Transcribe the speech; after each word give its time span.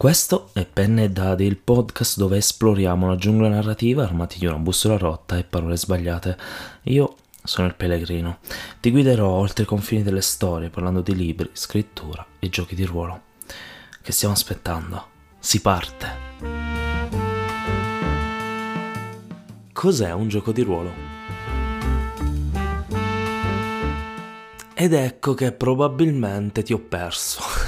Questo 0.00 0.48
è 0.54 0.64
Penne 0.64 1.04
e 1.04 1.10
Dadi, 1.10 1.44
il 1.44 1.58
podcast 1.58 2.16
dove 2.16 2.38
esploriamo 2.38 3.06
la 3.06 3.16
giungla 3.16 3.48
narrativa 3.48 4.02
armati 4.02 4.38
di 4.38 4.46
una 4.46 4.56
bussola 4.56 4.96
rotta 4.96 5.36
e 5.36 5.44
parole 5.44 5.76
sbagliate. 5.76 6.38
Io 6.84 7.16
sono 7.42 7.66
il 7.66 7.74
pellegrino. 7.74 8.38
Ti 8.80 8.90
guiderò 8.92 9.28
oltre 9.28 9.64
i 9.64 9.66
confini 9.66 10.02
delle 10.02 10.22
storie 10.22 10.70
parlando 10.70 11.02
di 11.02 11.14
libri, 11.14 11.50
scrittura 11.52 12.24
e 12.38 12.48
giochi 12.48 12.74
di 12.74 12.86
ruolo. 12.86 13.20
Che 14.00 14.10
stiamo 14.10 14.32
aspettando? 14.32 15.06
Si 15.38 15.60
parte! 15.60 16.08
Cos'è 19.70 20.12
un 20.14 20.28
gioco 20.28 20.52
di 20.52 20.62
ruolo? 20.62 20.92
Ed 24.72 24.94
ecco 24.94 25.34
che 25.34 25.52
probabilmente 25.52 26.62
ti 26.62 26.72
ho 26.72 26.78
perso. 26.78 27.59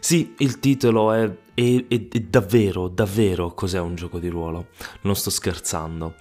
Sì, 0.00 0.34
il 0.38 0.58
titolo 0.60 1.12
è, 1.12 1.30
è, 1.54 1.84
è, 1.88 2.08
è, 2.08 2.20
davvero, 2.20 2.88
davvero 2.88 3.52
cos'è 3.54 3.80
un 3.80 3.94
gioco 3.94 4.18
di 4.18 4.28
ruolo. 4.28 4.68
Non 5.02 5.16
sto 5.16 5.30
scherzando. 5.30 6.14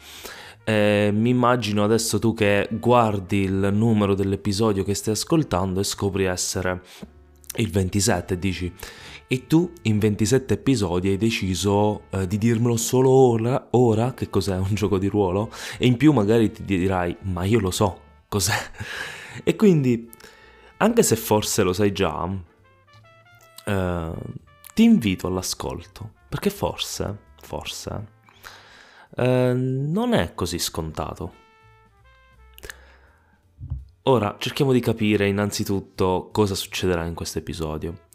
Eh, 0.64 1.12
mi 1.14 1.30
immagino 1.30 1.84
adesso 1.84 2.20
tu 2.20 2.34
che 2.34 2.68
guardi 2.72 3.44
il 3.44 3.70
numero 3.72 4.16
dell'episodio 4.16 4.84
che 4.84 4.94
stai 4.94 5.14
ascoltando 5.14 5.80
e 5.80 5.84
scopri 5.84 6.26
essere 6.26 6.82
il 7.56 7.70
27 7.70 8.34
e 8.34 8.40
dici 8.40 8.74
e 9.30 9.48
tu 9.48 9.72
in 9.84 10.00
27 10.00 10.54
episodi 10.54 11.10
hai 11.10 11.18
deciso 11.18 12.04
eh, 12.10 12.28
di 12.28 12.38
dirmelo 12.38 12.78
solo 12.78 13.10
ora, 13.10 13.68
ora 13.72 14.14
che 14.14 14.30
cos'è 14.30 14.58
un 14.58 14.74
gioco 14.74 14.98
di 14.98 15.08
ruolo 15.08 15.52
e 15.78 15.86
in 15.86 15.98
più 15.98 16.14
magari 16.14 16.52
ti 16.52 16.64
dirai 16.64 17.16
ma 17.24 17.44
io 17.44 17.60
lo 17.60 17.72
so 17.72 18.00
cos'è 18.28 18.58
e 19.44 19.56
quindi 19.56 20.10
anche 20.78 21.04
se 21.04 21.16
forse 21.16 21.64
lo 21.64 21.74
sai 21.74 21.92
già 21.92 22.30
eh, 23.68 24.12
ti 24.74 24.84
invito 24.84 25.28
all'ascolto, 25.28 26.12
perché 26.30 26.50
forse, 26.50 27.18
forse, 27.42 28.08
eh, 29.16 29.54
non 29.54 30.14
è 30.14 30.34
così 30.34 30.58
scontato. 30.58 31.46
Ora 34.04 34.38
cerchiamo 34.40 34.72
di 34.72 34.80
capire 34.80 35.28
innanzitutto 35.28 36.30
cosa 36.32 36.56
succederà 36.56 37.04
in 37.04 37.14
questo 37.14 37.40
episodio. 37.40 38.06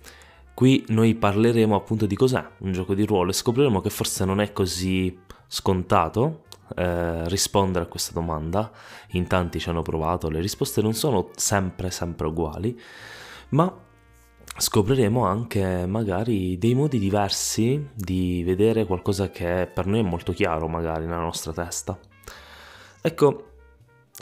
Qui 0.55 0.85
noi 0.89 1.15
parleremo 1.15 1.75
appunto 1.75 2.07
di 2.07 2.17
cos'è 2.17 2.43
un 2.59 2.73
gioco 2.73 2.95
di 2.95 3.05
ruolo 3.05 3.31
e 3.31 3.35
scopriremo 3.35 3.81
che 3.81 3.91
forse 3.91 4.25
non 4.25 4.41
è 4.41 4.53
così 4.53 5.19
scontato 5.47 6.45
eh, 6.77 7.29
rispondere 7.29 7.85
a 7.85 7.89
questa 7.89 8.13
domanda. 8.15 8.71
In 9.11 9.27
tanti 9.27 9.61
ci 9.61 9.69
hanno 9.69 9.83
provato, 9.83 10.31
le 10.31 10.41
risposte 10.41 10.81
non 10.81 10.95
sono 10.95 11.31
sempre 11.35 11.91
sempre 11.91 12.27
uguali, 12.27 12.79
ma 13.51 13.91
scopriremo 14.57 15.25
anche 15.25 15.87
magari 15.87 16.59
dei 16.59 16.75
modi 16.75 16.99
diversi 16.99 17.89
di 17.95 18.43
vedere 18.45 18.85
qualcosa 18.85 19.31
che 19.31 19.69
per 19.73 19.87
noi 19.87 20.01
è 20.01 20.03
molto 20.03 20.33
chiaro 20.33 20.69
magari 20.69 21.07
nella 21.07 21.21
nostra 21.21 21.53
testa. 21.53 21.99
Ecco, 23.01 23.47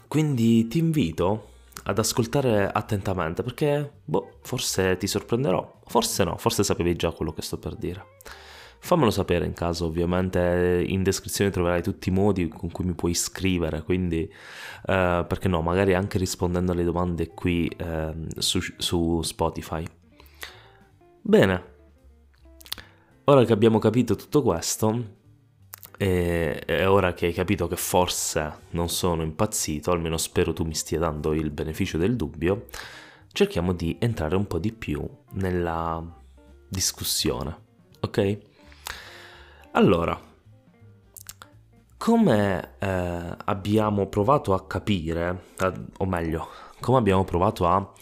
quindi 0.08 0.66
ti 0.68 0.78
invito 0.78 1.48
ad 1.84 1.98
ascoltare 1.98 2.70
attentamente 2.70 3.42
perché, 3.42 3.90
boh, 4.04 4.38
forse 4.42 4.96
ti 4.96 5.06
sorprenderò, 5.06 5.80
forse 5.86 6.24
no, 6.24 6.36
forse 6.36 6.62
sapevi 6.62 6.94
già 6.96 7.10
quello 7.10 7.32
che 7.32 7.42
sto 7.42 7.58
per 7.58 7.74
dire. 7.74 8.04
Fammelo 8.82 9.10
sapere 9.10 9.44
in 9.44 9.52
caso, 9.52 9.84
ovviamente 9.84 10.82
in 10.86 11.02
descrizione 11.02 11.50
troverai 11.50 11.82
tutti 11.82 12.08
i 12.08 12.12
modi 12.12 12.48
con 12.48 12.70
cui 12.70 12.86
mi 12.86 12.94
puoi 12.94 13.12
scrivere, 13.12 13.82
quindi 13.82 14.22
eh, 14.22 15.24
perché 15.28 15.48
no, 15.48 15.60
magari 15.60 15.92
anche 15.92 16.16
rispondendo 16.16 16.72
alle 16.72 16.84
domande 16.84 17.28
qui 17.28 17.66
eh, 17.76 18.14
su, 18.38 18.58
su 18.78 19.20
Spotify. 19.20 19.84
Bene, 21.22 21.64
ora 23.24 23.44
che 23.44 23.52
abbiamo 23.52 23.78
capito 23.78 24.16
tutto 24.16 24.42
questo, 24.42 25.18
e, 25.96 26.84
ora 26.86 27.12
che 27.12 27.26
hai 27.26 27.32
capito 27.34 27.68
che 27.68 27.76
forse 27.76 28.60
non 28.70 28.88
sono 28.88 29.22
impazzito, 29.22 29.90
almeno 29.90 30.16
spero 30.16 30.54
tu 30.54 30.64
mi 30.64 30.74
stia 30.74 30.98
dando 30.98 31.34
il 31.34 31.50
beneficio 31.50 31.98
del 31.98 32.16
dubbio, 32.16 32.66
cerchiamo 33.32 33.74
di 33.74 33.96
entrare 34.00 34.34
un 34.34 34.46
po' 34.46 34.58
di 34.58 34.72
più 34.72 35.06
nella 35.32 36.02
discussione, 36.66 37.56
ok? 38.00 38.38
Allora, 39.72 40.18
come 41.98 42.76
eh, 42.78 43.36
abbiamo 43.44 44.06
provato 44.08 44.54
a 44.54 44.66
capire, 44.66 45.44
eh, 45.58 45.72
o 45.98 46.06
meglio, 46.06 46.48
come 46.80 46.96
abbiamo 46.96 47.24
provato 47.24 47.66
a 47.66 47.92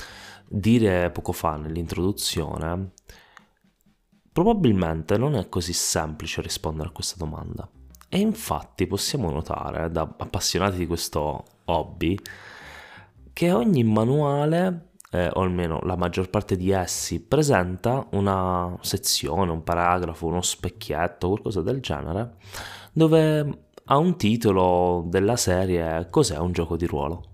dire 0.47 1.11
poco 1.11 1.33
fa 1.33 1.57
nell'introduzione, 1.57 2.93
probabilmente 4.39 5.19
non 5.19 5.35
è 5.35 5.49
così 5.49 5.73
semplice 5.73 6.41
rispondere 6.41 6.91
a 6.91 6.93
questa 6.93 7.17
domanda. 7.19 7.69
E 8.09 8.21
infatti 8.21 8.87
possiamo 8.87 9.33
notare, 9.33 9.91
da 9.91 10.03
appassionati 10.03 10.77
di 10.77 10.87
questo 10.87 11.43
hobby, 11.65 12.17
che 13.33 13.51
ogni 13.51 13.83
manuale, 13.83 14.91
eh, 15.11 15.29
o 15.33 15.41
almeno 15.41 15.81
la 15.83 15.97
maggior 15.97 16.31
parte 16.31 16.57
di 16.57 16.71
essi, 16.71 17.21
presenta 17.21 18.07
una 18.13 18.79
sezione, 18.81 19.51
un 19.51 19.65
paragrafo, 19.65 20.27
uno 20.27 20.41
specchietto, 20.41 21.31
qualcosa 21.31 21.61
del 21.61 21.81
genere, 21.81 22.37
dove 22.93 23.63
ha 23.87 23.97
un 23.99 24.17
titolo 24.17 25.03
della 25.09 25.37
serie 25.37 26.07
Cos'è 26.11 26.39
un 26.39 26.53
gioco 26.53 26.77
di 26.77 26.87
ruolo? 26.87 27.25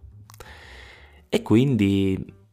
E 1.28 1.42
quindi 1.42 2.43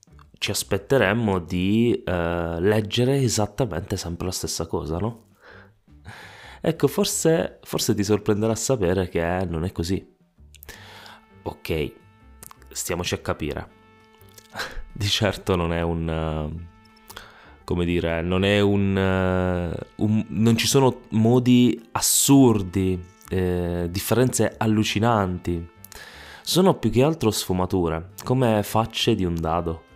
ci 0.41 0.49
aspetteremmo 0.49 1.37
di 1.37 2.01
eh, 2.03 2.55
leggere 2.59 3.17
esattamente 3.17 3.95
sempre 3.95 4.25
la 4.25 4.31
stessa 4.31 4.65
cosa, 4.65 4.97
no? 4.97 5.25
Ecco, 6.59 6.87
forse, 6.87 7.59
forse 7.61 7.93
ti 7.93 8.03
sorprenderà 8.03 8.55
sapere 8.55 9.07
che 9.07 9.45
non 9.47 9.65
è 9.65 9.71
così. 9.71 10.03
Ok, 11.43 11.93
stiamoci 12.71 13.13
a 13.13 13.19
capire. 13.19 13.69
Di 14.91 15.05
certo 15.05 15.55
non 15.55 15.73
è 15.73 15.83
un... 15.83 16.51
come 17.63 17.85
dire, 17.85 18.23
non 18.23 18.43
è 18.43 18.61
un... 18.61 18.95
un 19.97 20.25
non 20.27 20.57
ci 20.57 20.65
sono 20.65 21.01
modi 21.09 21.87
assurdi, 21.91 22.99
eh, 23.29 23.87
differenze 23.91 24.55
allucinanti. 24.57 25.69
Sono 26.41 26.73
più 26.79 26.89
che 26.89 27.03
altro 27.03 27.29
sfumature, 27.29 28.13
come 28.23 28.63
facce 28.63 29.13
di 29.13 29.23
un 29.23 29.35
dado 29.35 29.89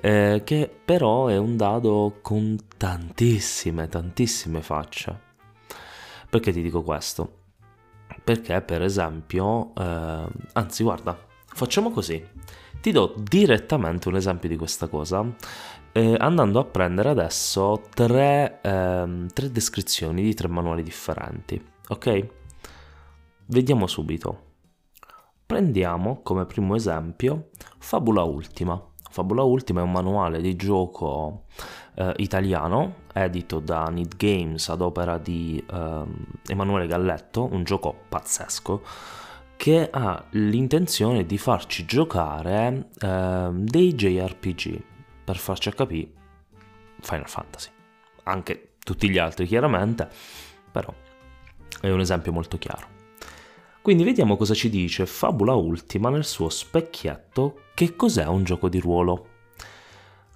eh, 0.00 0.42
che 0.44 0.70
però 0.84 1.26
è 1.28 1.36
un 1.36 1.56
dado 1.56 2.18
con 2.22 2.56
tantissime, 2.76 3.88
tantissime 3.88 4.62
facce. 4.62 5.26
Perché 6.28 6.52
ti 6.52 6.62
dico 6.62 6.82
questo? 6.82 7.36
Perché 8.22 8.60
per 8.60 8.82
esempio, 8.82 9.72
eh, 9.74 10.26
anzi 10.52 10.82
guarda, 10.82 11.18
facciamo 11.46 11.90
così, 11.90 12.22
ti 12.80 12.92
do 12.92 13.14
direttamente 13.16 14.08
un 14.08 14.16
esempio 14.16 14.48
di 14.48 14.56
questa 14.56 14.88
cosa 14.88 15.26
eh, 15.92 16.14
andando 16.18 16.60
a 16.60 16.64
prendere 16.64 17.08
adesso 17.08 17.82
tre, 17.94 18.60
ehm, 18.62 19.28
tre 19.28 19.50
descrizioni 19.50 20.22
di 20.22 20.34
tre 20.34 20.48
manuali 20.48 20.82
differenti, 20.82 21.60
ok? 21.88 22.26
Vediamo 23.46 23.86
subito. 23.86 24.46
Prendiamo 25.46 26.20
come 26.22 26.44
primo 26.44 26.74
esempio 26.76 27.48
Fabula 27.78 28.22
Ultima. 28.22 28.87
Fabula 29.08 29.42
Ultima 29.42 29.80
è 29.80 29.82
un 29.82 29.92
manuale 29.92 30.40
di 30.40 30.56
gioco 30.56 31.44
eh, 31.94 32.14
italiano 32.18 33.06
edito 33.12 33.58
da 33.58 33.84
Need 33.84 34.16
Games 34.16 34.68
ad 34.68 34.80
opera 34.80 35.18
di 35.18 35.62
eh, 35.70 36.02
Emanuele 36.46 36.86
Galletto, 36.86 37.48
un 37.50 37.64
gioco 37.64 37.94
pazzesco 38.08 38.82
che 39.56 39.88
ha 39.90 40.24
l'intenzione 40.30 41.26
di 41.26 41.36
farci 41.36 41.84
giocare 41.84 42.90
eh, 43.00 43.48
dei 43.52 43.94
JRPG 43.94 44.82
per 45.24 45.36
farci 45.36 45.72
capire 45.72 46.12
Final 47.00 47.28
Fantasy. 47.28 47.70
Anche 48.24 48.74
tutti 48.78 49.10
gli 49.10 49.18
altri 49.18 49.46
chiaramente, 49.46 50.08
però 50.70 50.94
è 51.80 51.90
un 51.90 52.00
esempio 52.00 52.32
molto 52.32 52.56
chiaro. 52.56 52.96
Quindi 53.82 54.04
vediamo 54.04 54.36
cosa 54.36 54.54
ci 54.54 54.70
dice 54.70 55.06
Fabula 55.06 55.54
Ultima 55.54 56.08
nel 56.08 56.24
suo 56.24 56.48
specchietto 56.50 57.62
che 57.78 57.94
cos'è 57.94 58.26
un 58.26 58.42
gioco 58.42 58.68
di 58.68 58.80
ruolo. 58.80 59.26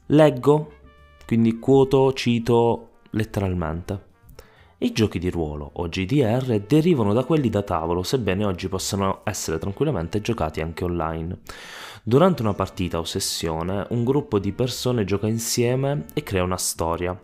Leggo, 0.06 0.74
quindi 1.26 1.58
quoto, 1.58 2.12
cito 2.12 2.90
letteralmente. 3.10 4.10
I 4.78 4.92
giochi 4.92 5.18
di 5.18 5.28
ruolo, 5.28 5.68
o 5.72 5.88
GDR, 5.88 6.60
derivano 6.60 7.12
da 7.12 7.24
quelli 7.24 7.50
da 7.50 7.62
tavolo, 7.62 8.04
sebbene 8.04 8.44
oggi 8.44 8.68
possano 8.68 9.22
essere 9.24 9.58
tranquillamente 9.58 10.20
giocati 10.20 10.60
anche 10.60 10.84
online. 10.84 11.38
Durante 12.04 12.42
una 12.42 12.54
partita 12.54 13.00
o 13.00 13.04
sessione, 13.04 13.88
un 13.88 14.04
gruppo 14.04 14.38
di 14.38 14.52
persone 14.52 15.04
gioca 15.04 15.26
insieme 15.26 16.04
e 16.14 16.22
crea 16.22 16.44
una 16.44 16.56
storia. 16.56 17.20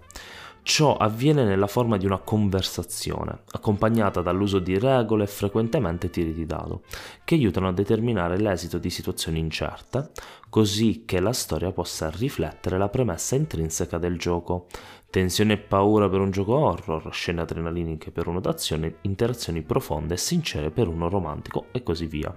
Ciò 0.70 0.98
avviene 0.98 1.44
nella 1.44 1.66
forma 1.66 1.96
di 1.96 2.04
una 2.04 2.18
conversazione, 2.18 3.40
accompagnata 3.52 4.20
dall'uso 4.20 4.58
di 4.58 4.78
regole 4.78 5.24
e 5.24 5.26
frequentemente 5.26 6.10
tiri 6.10 6.34
di 6.34 6.44
dado, 6.44 6.82
che 7.24 7.36
aiutano 7.36 7.68
a 7.68 7.72
determinare 7.72 8.38
l'esito 8.38 8.76
di 8.76 8.90
situazioni 8.90 9.38
incerte, 9.38 10.10
così 10.50 11.04
che 11.06 11.20
la 11.20 11.32
storia 11.32 11.72
possa 11.72 12.10
riflettere 12.10 12.76
la 12.76 12.90
premessa 12.90 13.34
intrinseca 13.34 13.96
del 13.96 14.18
gioco. 14.18 14.66
Tensione 15.08 15.54
e 15.54 15.56
paura 15.58 16.06
per 16.06 16.20
un 16.20 16.30
gioco 16.30 16.56
horror, 16.56 17.14
scene 17.14 17.40
adrenaliniche 17.40 18.10
per 18.10 18.26
uno 18.26 18.38
d'azione, 18.38 18.96
interazioni 19.00 19.62
profonde 19.62 20.14
e 20.14 20.18
sincere 20.18 20.70
per 20.70 20.86
uno 20.86 21.08
romantico 21.08 21.68
e 21.72 21.82
così 21.82 22.04
via. 22.04 22.32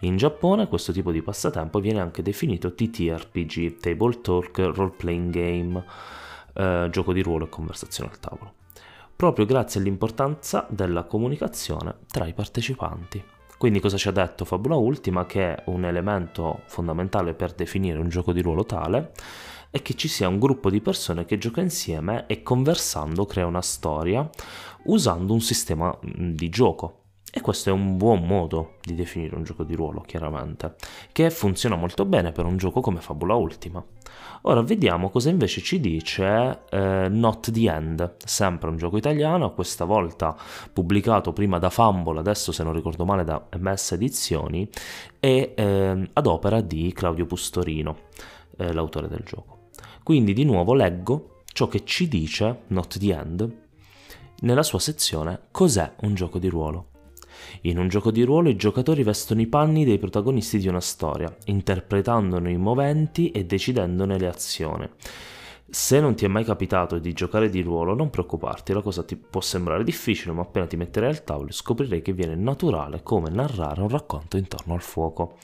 In 0.00 0.16
Giappone 0.16 0.68
questo 0.68 0.90
tipo 0.90 1.12
di 1.12 1.20
passatempo 1.20 1.80
viene 1.80 2.00
anche 2.00 2.22
definito 2.22 2.72
TTRPG, 2.72 3.76
Table 3.76 4.22
Talk 4.22 4.56
Role 4.56 4.94
Playing 4.96 5.30
Game 5.30 5.84
eh, 6.54 6.88
gioco 6.90 7.12
di 7.12 7.22
ruolo 7.22 7.44
e 7.44 7.48
conversazione 7.48 8.10
al 8.10 8.18
tavolo, 8.18 8.54
proprio 9.14 9.44
grazie 9.44 9.80
all'importanza 9.80 10.66
della 10.70 11.04
comunicazione 11.04 11.96
tra 12.08 12.26
i 12.26 12.34
partecipanti. 12.34 13.22
Quindi 13.56 13.80
cosa 13.80 13.96
ci 13.96 14.08
ha 14.08 14.12
detto 14.12 14.44
Fabula 14.44 14.74
Ultima? 14.76 15.26
Che 15.26 15.62
un 15.66 15.84
elemento 15.84 16.62
fondamentale 16.66 17.34
per 17.34 17.52
definire 17.52 17.98
un 17.98 18.08
gioco 18.08 18.32
di 18.32 18.42
ruolo 18.42 18.64
tale 18.64 19.12
è 19.70 19.80
che 19.80 19.94
ci 19.94 20.06
sia 20.06 20.28
un 20.28 20.38
gruppo 20.38 20.70
di 20.70 20.80
persone 20.80 21.24
che 21.24 21.38
gioca 21.38 21.60
insieme 21.60 22.26
e 22.26 22.42
conversando 22.42 23.26
crea 23.26 23.46
una 23.46 23.62
storia 23.62 24.28
usando 24.84 25.32
un 25.32 25.40
sistema 25.40 25.96
di 26.02 26.48
gioco. 26.48 27.03
E 27.36 27.40
questo 27.40 27.70
è 27.70 27.72
un 27.72 27.96
buon 27.96 28.24
modo 28.24 28.74
di 28.80 28.94
definire 28.94 29.34
un 29.34 29.42
gioco 29.42 29.64
di 29.64 29.74
ruolo, 29.74 30.02
chiaramente, 30.02 30.76
che 31.10 31.30
funziona 31.30 31.74
molto 31.74 32.04
bene 32.04 32.30
per 32.30 32.44
un 32.44 32.56
gioco 32.56 32.80
come 32.80 33.00
Fabula 33.00 33.34
Ultima. 33.34 33.84
Ora 34.42 34.62
vediamo 34.62 35.10
cosa 35.10 35.30
invece 35.30 35.60
ci 35.60 35.80
dice 35.80 36.60
eh, 36.70 37.08
Not 37.10 37.50
the 37.50 37.68
End, 37.68 38.18
sempre 38.24 38.70
un 38.70 38.76
gioco 38.76 38.98
italiano, 38.98 39.52
questa 39.52 39.84
volta 39.84 40.36
pubblicato 40.72 41.32
prima 41.32 41.58
da 41.58 41.70
Fumble, 41.70 42.20
adesso 42.20 42.52
se 42.52 42.62
non 42.62 42.72
ricordo 42.72 43.04
male 43.04 43.24
da 43.24 43.44
MS 43.58 43.92
Edizioni, 43.92 44.70
e 45.18 45.54
eh, 45.56 46.10
ad 46.12 46.26
opera 46.28 46.60
di 46.60 46.92
Claudio 46.92 47.26
Pustorino, 47.26 47.96
eh, 48.58 48.72
l'autore 48.72 49.08
del 49.08 49.22
gioco. 49.24 49.70
Quindi 50.04 50.34
di 50.34 50.44
nuovo 50.44 50.72
leggo 50.72 51.42
ciò 51.52 51.66
che 51.66 51.84
ci 51.84 52.06
dice 52.06 52.60
Not 52.68 52.96
the 52.96 53.12
End 53.12 53.62
nella 54.42 54.62
sua 54.62 54.78
sezione 54.78 55.40
Cos'è 55.50 55.94
un 56.02 56.14
gioco 56.14 56.38
di 56.38 56.48
ruolo? 56.48 56.92
In 57.62 57.78
un 57.78 57.88
gioco 57.88 58.10
di 58.10 58.22
ruolo 58.22 58.48
i 58.48 58.56
giocatori 58.56 59.02
vestono 59.02 59.40
i 59.40 59.46
panni 59.46 59.84
dei 59.84 59.98
protagonisti 59.98 60.58
di 60.58 60.68
una 60.68 60.80
storia, 60.80 61.34
interpretandone 61.46 62.50
i 62.50 62.56
moventi 62.56 63.30
e 63.30 63.44
decidendone 63.44 64.18
le 64.18 64.26
azioni. 64.28 64.88
Se 65.68 65.98
non 65.98 66.14
ti 66.14 66.24
è 66.24 66.28
mai 66.28 66.44
capitato 66.44 66.98
di 66.98 67.12
giocare 67.12 67.48
di 67.48 67.60
ruolo, 67.60 67.94
non 67.94 68.10
preoccuparti, 68.10 68.72
la 68.72 68.82
cosa 68.82 69.02
ti 69.02 69.16
può 69.16 69.40
sembrare 69.40 69.82
difficile, 69.82 70.32
ma 70.32 70.42
appena 70.42 70.66
ti 70.66 70.76
metterai 70.76 71.08
al 71.08 71.24
tavolo 71.24 71.50
scoprirai 71.50 72.00
che 72.00 72.12
viene 72.12 72.36
naturale 72.36 73.02
come 73.02 73.30
narrare 73.30 73.80
un 73.80 73.88
racconto 73.88 74.36
intorno 74.36 74.74
al 74.74 74.82
fuoco. 74.82 75.38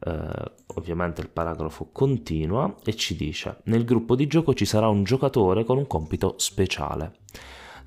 Uh, 0.00 0.76
ovviamente 0.76 1.20
il 1.20 1.28
paragrafo 1.28 1.88
continua 1.90 2.76
e 2.84 2.94
ci 2.94 3.16
dice: 3.16 3.58
Nel 3.64 3.84
gruppo 3.84 4.14
di 4.14 4.28
gioco 4.28 4.54
ci 4.54 4.64
sarà 4.64 4.88
un 4.88 5.02
giocatore 5.02 5.64
con 5.64 5.76
un 5.76 5.88
compito 5.88 6.34
speciale 6.38 7.16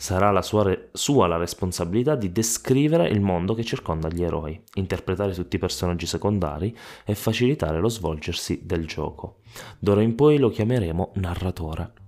sarà 0.01 0.31
la 0.31 0.41
sua, 0.41 0.63
re- 0.63 0.89
sua, 0.93 1.27
la 1.27 1.37
responsabilità 1.37 2.15
di 2.15 2.31
descrivere 2.31 3.07
il 3.07 3.21
mondo 3.21 3.53
che 3.53 3.63
circonda 3.63 4.09
gli 4.09 4.23
eroi, 4.23 4.59
interpretare 4.73 5.31
tutti 5.31 5.57
i 5.57 5.59
personaggi 5.59 6.07
secondari 6.07 6.75
e 7.05 7.13
facilitare 7.13 7.79
lo 7.79 7.87
svolgersi 7.87 8.61
del 8.63 8.87
gioco. 8.87 9.41
D'ora 9.77 10.01
in 10.01 10.15
poi 10.15 10.39
lo 10.39 10.49
chiameremo 10.49 11.11
narratore. 11.17 12.00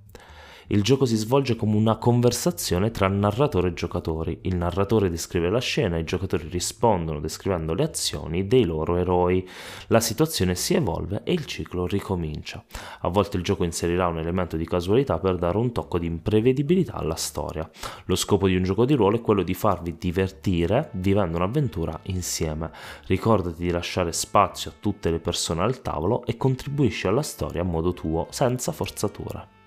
Il 0.67 0.81
gioco 0.81 1.05
si 1.05 1.17
svolge 1.17 1.57
come 1.57 1.75
una 1.75 1.97
conversazione 1.97 2.89
tra 2.89 3.09
narratore 3.09 3.69
e 3.69 3.73
giocatori. 3.73 4.39
Il 4.43 4.55
narratore 4.55 5.09
descrive 5.09 5.49
la 5.49 5.59
scena, 5.59 5.97
i 5.97 6.05
giocatori 6.05 6.47
rispondono 6.47 7.19
descrivendo 7.19 7.73
le 7.73 7.83
azioni 7.83 8.47
dei 8.47 8.63
loro 8.63 8.95
eroi. 8.95 9.47
La 9.87 9.99
situazione 9.99 10.55
si 10.55 10.73
evolve 10.73 11.21
e 11.25 11.33
il 11.33 11.45
ciclo 11.45 11.85
ricomincia. 11.85 12.63
A 13.01 13.09
volte 13.09 13.35
il 13.35 13.43
gioco 13.43 13.65
inserirà 13.65 14.07
un 14.07 14.19
elemento 14.19 14.55
di 14.55 14.65
casualità 14.65 15.19
per 15.19 15.37
dare 15.37 15.57
un 15.57 15.73
tocco 15.73 15.99
di 15.99 16.07
imprevedibilità 16.07 16.93
alla 16.93 17.15
storia. 17.15 17.69
Lo 18.05 18.15
scopo 18.15 18.47
di 18.47 18.55
un 18.55 18.63
gioco 18.63 18.85
di 18.85 18.93
ruolo 18.93 19.17
è 19.17 19.21
quello 19.21 19.43
di 19.43 19.53
farvi 19.53 19.97
divertire 19.97 20.91
vivendo 20.93 21.37
un'avventura 21.37 21.99
insieme. 22.03 22.71
Ricordati 23.07 23.61
di 23.61 23.71
lasciare 23.71 24.13
spazio 24.13 24.71
a 24.71 24.75
tutte 24.79 25.11
le 25.11 25.19
persone 25.19 25.61
al 25.61 25.81
tavolo 25.81 26.25
e 26.25 26.37
contribuisci 26.37 27.07
alla 27.07 27.21
storia 27.21 27.61
a 27.61 27.65
modo 27.65 27.93
tuo, 27.93 28.27
senza 28.29 28.71
forzature. 28.71 29.62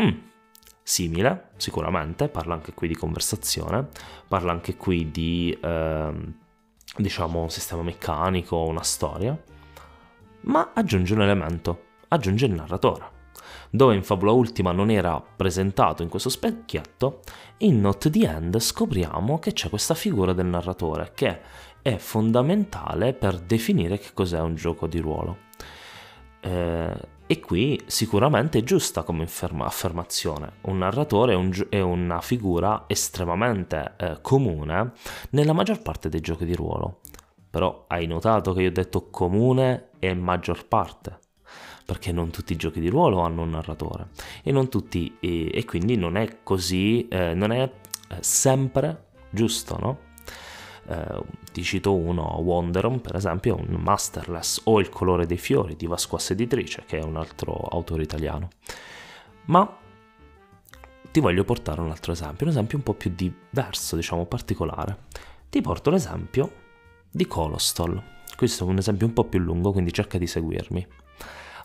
Mm, 0.00 0.18
simile, 0.82 1.50
sicuramente, 1.56 2.28
parla 2.28 2.54
anche 2.54 2.72
qui 2.72 2.88
di 2.88 2.94
conversazione, 2.94 3.88
parla 4.28 4.52
anche 4.52 4.76
qui 4.76 5.10
di, 5.10 5.56
eh, 5.60 6.12
diciamo, 6.96 7.40
un 7.40 7.50
sistema 7.50 7.82
meccanico, 7.82 8.64
una 8.64 8.82
storia, 8.82 9.40
ma 10.42 10.70
aggiunge 10.74 11.14
un 11.14 11.22
elemento, 11.22 11.84
aggiunge 12.08 12.46
il 12.46 12.52
narratore. 12.52 13.20
Dove 13.70 13.94
in 13.94 14.02
Fabula 14.02 14.32
Ultima 14.32 14.72
non 14.72 14.90
era 14.90 15.20
presentato 15.20 16.02
in 16.02 16.08
questo 16.08 16.28
specchietto, 16.28 17.20
in 17.58 17.80
Not 17.80 18.10
the 18.10 18.26
End 18.26 18.58
scopriamo 18.58 19.38
che 19.38 19.52
c'è 19.52 19.68
questa 19.68 19.94
figura 19.94 20.32
del 20.32 20.46
narratore 20.46 21.12
che 21.14 21.40
è 21.80 21.96
fondamentale 21.96 23.14
per 23.14 23.38
definire 23.38 23.98
che 23.98 24.10
cos'è 24.14 24.40
un 24.40 24.54
gioco 24.54 24.86
di 24.86 24.98
ruolo. 24.98 25.38
Eh, 26.40 26.94
e 27.32 27.40
qui 27.40 27.80
sicuramente 27.86 28.58
è 28.58 28.62
giusta 28.62 29.04
come 29.04 29.26
affermazione. 29.64 30.56
Un 30.64 30.76
narratore 30.76 31.32
è, 31.32 31.34
un, 31.34 31.50
è 31.70 31.80
una 31.80 32.20
figura 32.20 32.84
estremamente 32.88 33.94
eh, 33.96 34.18
comune 34.20 34.92
nella 35.30 35.54
maggior 35.54 35.80
parte 35.80 36.10
dei 36.10 36.20
giochi 36.20 36.44
di 36.44 36.54
ruolo. 36.54 37.00
Però 37.48 37.86
hai 37.88 38.06
notato 38.06 38.52
che 38.52 38.60
io 38.60 38.68
ho 38.68 38.72
detto 38.72 39.08
comune 39.08 39.92
e 39.98 40.12
maggior 40.12 40.66
parte 40.66 41.20
perché 41.86 42.12
non 42.12 42.28
tutti 42.28 42.52
i 42.52 42.56
giochi 42.56 42.80
di 42.80 42.90
ruolo 42.90 43.20
hanno 43.20 43.40
un 43.40 43.50
narratore 43.50 44.10
e 44.42 44.68
tutti 44.68 45.16
e, 45.18 45.50
e 45.54 45.64
quindi 45.64 45.96
non 45.96 46.16
è 46.16 46.42
così 46.42 47.08
eh, 47.08 47.32
non 47.34 47.50
è 47.50 47.62
eh, 47.62 48.16
sempre 48.20 49.06
giusto 49.30 49.78
no 49.80 49.98
eh, 50.86 51.22
ti 51.52 51.62
cito 51.62 51.94
uno, 51.94 52.38
Wonderon 52.40 53.00
per 53.00 53.16
esempio, 53.16 53.56
un 53.56 53.80
masterless, 53.80 54.62
o 54.64 54.80
Il 54.80 54.88
colore 54.88 55.26
dei 55.26 55.38
fiori 55.38 55.76
di 55.76 55.86
Vasquas 55.86 56.30
Editrice, 56.30 56.84
che 56.86 56.98
è 56.98 57.02
un 57.02 57.16
altro 57.16 57.52
autore 57.52 58.02
italiano. 58.02 58.48
Ma 59.46 59.78
ti 61.10 61.20
voglio 61.20 61.44
portare 61.44 61.80
un 61.80 61.90
altro 61.90 62.12
esempio, 62.12 62.46
un 62.46 62.52
esempio 62.52 62.78
un 62.78 62.84
po' 62.84 62.94
più 62.94 63.12
diverso, 63.14 63.96
diciamo 63.96 64.24
particolare. 64.24 64.98
Ti 65.50 65.60
porto 65.60 65.90
l'esempio 65.90 66.52
di 67.10 67.26
Colostol. 67.26 68.02
Questo 68.34 68.64
è 68.64 68.68
un 68.68 68.78
esempio 68.78 69.06
un 69.06 69.12
po' 69.12 69.24
più 69.24 69.38
lungo, 69.38 69.72
quindi 69.72 69.92
cerca 69.92 70.16
di 70.16 70.26
seguirmi. 70.26 70.86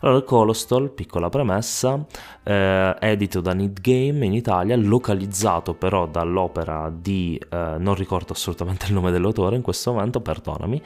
Allora, 0.00 0.22
Colostol, 0.22 0.90
piccola 0.90 1.28
premessa, 1.28 2.06
eh, 2.44 2.96
edito 3.00 3.40
da 3.40 3.52
Need 3.52 3.80
Game 3.80 4.24
in 4.24 4.32
Italia, 4.32 4.76
localizzato 4.76 5.74
però 5.74 6.06
dall'opera 6.06 6.88
di, 6.88 7.40
eh, 7.50 7.76
non 7.78 7.94
ricordo 7.94 8.32
assolutamente 8.32 8.86
il 8.86 8.92
nome 8.92 9.10
dell'autore 9.10 9.56
in 9.56 9.62
questo 9.62 9.92
momento, 9.92 10.20
perdonami. 10.20 10.80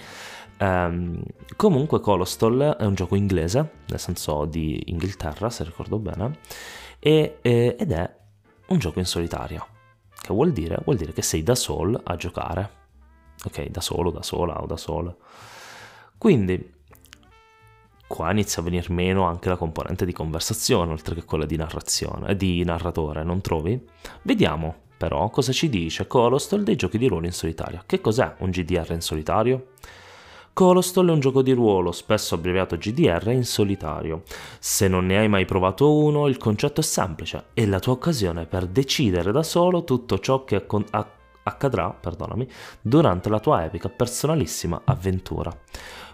Eh, 0.56 1.22
comunque 1.56 2.00
Colostol 2.00 2.76
è 2.78 2.84
un 2.84 2.94
gioco 2.94 3.14
inglese, 3.14 3.70
nel 3.88 4.00
senso 4.00 4.46
di 4.46 4.82
Inghilterra, 4.86 5.50
se 5.50 5.64
ricordo 5.64 5.98
bene, 5.98 6.38
e, 6.98 7.38
ed 7.42 7.92
è 7.92 8.16
un 8.68 8.78
gioco 8.78 8.98
in 8.98 9.04
solitaria. 9.04 9.62
Che 10.22 10.32
vuol 10.32 10.52
dire? 10.52 10.78
Vuol 10.84 10.96
dire 10.96 11.12
che 11.12 11.22
sei 11.22 11.42
da 11.42 11.54
solo 11.54 12.00
a 12.02 12.16
giocare. 12.16 12.80
Ok, 13.44 13.68
da 13.68 13.80
solo, 13.80 14.10
da 14.10 14.22
sola 14.22 14.62
o 14.62 14.66
da 14.66 14.76
solo. 14.76 15.16
Quindi 16.16 16.80
qua 18.12 18.30
inizia 18.30 18.60
a 18.60 18.64
venire 18.66 18.88
meno 18.90 19.22
anche 19.22 19.48
la 19.48 19.56
componente 19.56 20.04
di 20.04 20.12
conversazione, 20.12 20.92
oltre 20.92 21.14
che 21.14 21.24
quella 21.24 21.46
di 21.46 21.56
narrazione, 21.56 22.28
eh, 22.28 22.36
di 22.36 22.62
narratore, 22.62 23.24
non 23.24 23.40
trovi? 23.40 23.82
Vediamo 24.20 24.80
però 24.98 25.30
cosa 25.30 25.50
ci 25.50 25.70
dice 25.70 26.06
Colostol 26.06 26.62
dei 26.62 26.76
giochi 26.76 26.98
di 26.98 27.08
ruolo 27.08 27.24
in 27.24 27.32
solitario. 27.32 27.82
Che 27.86 28.02
cos'è 28.02 28.34
un 28.40 28.50
GDR 28.50 28.92
in 28.92 29.00
solitario? 29.00 29.68
Colostol 30.52 31.08
è 31.08 31.12
un 31.12 31.20
gioco 31.20 31.40
di 31.40 31.52
ruolo, 31.52 31.90
spesso 31.90 32.34
abbreviato 32.34 32.76
GDR, 32.76 33.30
in 33.30 33.46
solitario. 33.46 34.24
Se 34.58 34.88
non 34.88 35.06
ne 35.06 35.16
hai 35.16 35.28
mai 35.28 35.46
provato 35.46 35.96
uno, 35.96 36.28
il 36.28 36.36
concetto 36.36 36.80
è 36.80 36.84
semplice, 36.84 37.46
è 37.54 37.64
la 37.64 37.80
tua 37.80 37.94
occasione 37.94 38.44
per 38.44 38.66
decidere 38.66 39.32
da 39.32 39.42
solo 39.42 39.84
tutto 39.84 40.18
ciò 40.18 40.44
che 40.44 40.66
accadrà 41.44 41.98
durante 42.82 43.28
la 43.30 43.40
tua 43.40 43.64
epica 43.64 43.88
personalissima 43.88 44.82
avventura. 44.84 45.50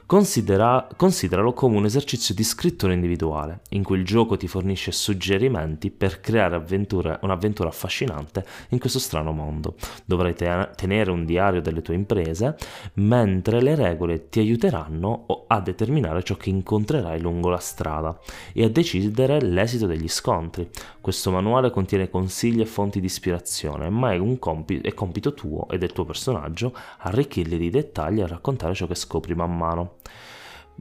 Considera, 0.09 0.89
consideralo 0.97 1.53
come 1.53 1.77
un 1.77 1.85
esercizio 1.85 2.35
di 2.35 2.43
scrittura 2.43 2.95
individuale, 2.95 3.61
in 3.73 3.83
cui 3.83 3.99
il 3.99 4.07
gioco 4.07 4.39
ti 4.39 4.49
fornisce 4.49 4.91
suggerimenti 4.91 5.91
per 5.91 6.21
creare 6.21 6.57
avventura, 6.57 7.19
un'avventura 7.21 7.69
affascinante 7.69 8.43
in 8.71 8.79
questo 8.79 9.01
strano 9.01 9.33
mondo. 9.33 9.75
Dovrai 10.07 10.33
tenere 10.33 11.11
un 11.11 11.27
diario 11.27 11.61
delle 11.61 11.83
tue 11.83 11.95
imprese, 11.95 12.57
mentre 12.95 13.61
le 13.61 13.75
regole 13.75 14.31
ti 14.31 14.39
aiuteranno 14.39 15.45
a 15.47 15.61
determinare 15.61 16.23
ciò 16.23 16.37
che 16.37 16.49
incontrerai 16.49 17.21
lungo 17.21 17.51
la 17.51 17.59
strada 17.59 18.19
e 18.55 18.65
a 18.65 18.71
decidere 18.71 19.43
l'esito 19.43 19.85
degli 19.85 20.09
scontri. 20.09 20.71
Questo 21.03 21.31
manuale 21.31 21.71
contiene 21.71 22.09
consigli 22.09 22.63
e 22.63 22.67
fonti 22.67 23.01
di 23.01 23.07
ispirazione, 23.07 23.91
ma 23.91 24.15
è, 24.15 24.17
un 24.17 24.39
compito, 24.39 24.89
è 24.89 24.95
compito 24.95 25.35
tuo 25.35 25.69
e 25.69 25.77
del 25.77 25.93
tuo 25.93 26.07
personaggio 26.07 26.75
arricchirli 27.01 27.59
di 27.59 27.69
dettagli 27.69 28.21
e 28.21 28.27
raccontare 28.27 28.73
ciò 28.73 28.87
che 28.87 28.95
scopri 28.95 29.35
man 29.35 29.55
mano. 29.55 29.97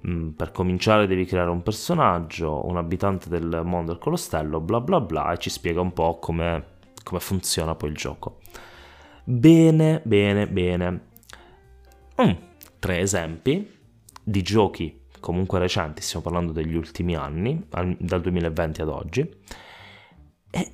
Mm, 0.06 0.30
per 0.32 0.51
cominciare 0.51 1.08
devi 1.08 1.25
creare 1.25 1.50
un 1.50 1.63
personaggio, 1.63 2.68
un 2.68 2.77
abitante 2.77 3.30
del 3.30 3.62
mondo 3.63 3.94
del 3.94 4.01
colostello, 4.01 4.60
bla 4.60 4.82
bla 4.82 5.00
bla, 5.00 5.32
e 5.32 5.38
ci 5.38 5.50
spiega 5.50 5.82
un 5.82 5.94
po' 5.94 6.20
come, 6.20 6.66
come 7.04 7.20
funziona 7.20 7.75
poi 7.75 7.89
il 7.89 7.96
gioco. 7.96 8.39
Bene, 9.24 10.01
bene, 10.04 10.48
bene. 10.48 11.01
Mm, 12.22 12.32
tre 12.80 13.00
esempi 13.00 13.75
di 14.24 14.42
giochi 14.42 15.06
comunque 15.20 15.60
recenti, 15.60 16.01
stiamo 16.01 16.24
parlando 16.24 16.51
degli 16.51 16.75
ultimi 16.75 17.16
anni, 17.16 17.66
dal 17.70 18.22
2020 18.22 18.82
ad 18.82 18.89
oggi, 18.89 19.30
e 20.50 20.70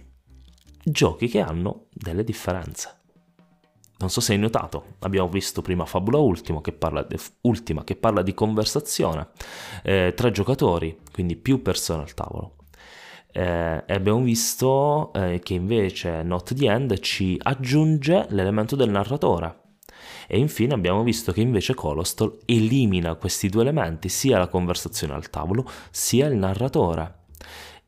giochi 0.84 1.27
che 1.27 1.39
hanno 1.39 1.88
delle 1.92 2.24
differenze. 2.24 3.02
Non 4.03 4.12
so 4.12 4.19
se 4.19 4.33
hai 4.33 4.38
notato, 4.38 4.95
abbiamo 5.00 5.29
visto 5.29 5.62
prima 5.62 5.86
Fabula 5.86 6.17
Ultima 6.17 6.60
che 6.60 6.74
parla, 6.74 7.03
di, 7.03 7.15
Ultima, 7.43 7.86
che 7.86 7.95
parla 7.95 8.22
di 8.22 8.33
conversazione, 8.33 9.29
eh, 9.81 10.12
tre 10.13 10.29
giocatori, 10.31 11.00
quindi 11.13 11.38
più 11.38 11.62
persone 11.62 12.01
al 12.01 12.13
tavolo. 12.13 12.55
Eh, 13.31 13.81
abbiamo 13.88 14.22
visto 14.22 15.13
eh, 15.13 15.39
che 15.41 15.53
invece 15.53 16.22
Not 16.22 16.53
the 16.53 16.69
End 16.69 17.00
ci 17.00 17.39
aggiunge 17.41 18.25
l'elemento 18.31 18.75
del 18.75 18.89
narratore. 18.89 19.60
E 20.27 20.38
infine 20.38 20.74
abbiamo 20.74 21.01
visto 21.03 21.31
che 21.31 21.39
invece 21.39 21.74
Colostol 21.74 22.39
elimina 22.43 23.15
questi 23.15 23.48
due 23.48 23.62
elementi, 23.62 24.10
sia 24.10 24.38
la 24.38 24.50
conversazione 24.50 25.13
al 25.13 25.29
tavolo, 25.29 25.65
sia 25.91 26.27
il 26.27 26.36
narratore 26.36 27.22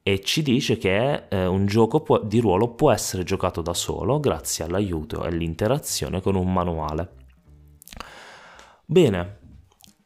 e 0.07 0.21
ci 0.21 0.43
dice 0.43 0.77
che 0.77 1.25
eh, 1.29 1.47
un 1.47 1.65
gioco 1.65 2.01
può, 2.01 2.21
di 2.21 2.39
ruolo 2.39 2.75
può 2.75 2.91
essere 2.91 3.23
giocato 3.23 3.63
da 3.63 3.73
solo 3.73 4.19
grazie 4.19 4.63
all'aiuto 4.63 5.23
e 5.23 5.29
all'interazione 5.29 6.21
con 6.21 6.35
un 6.35 6.53
manuale. 6.53 7.09
Bene, 8.85 9.39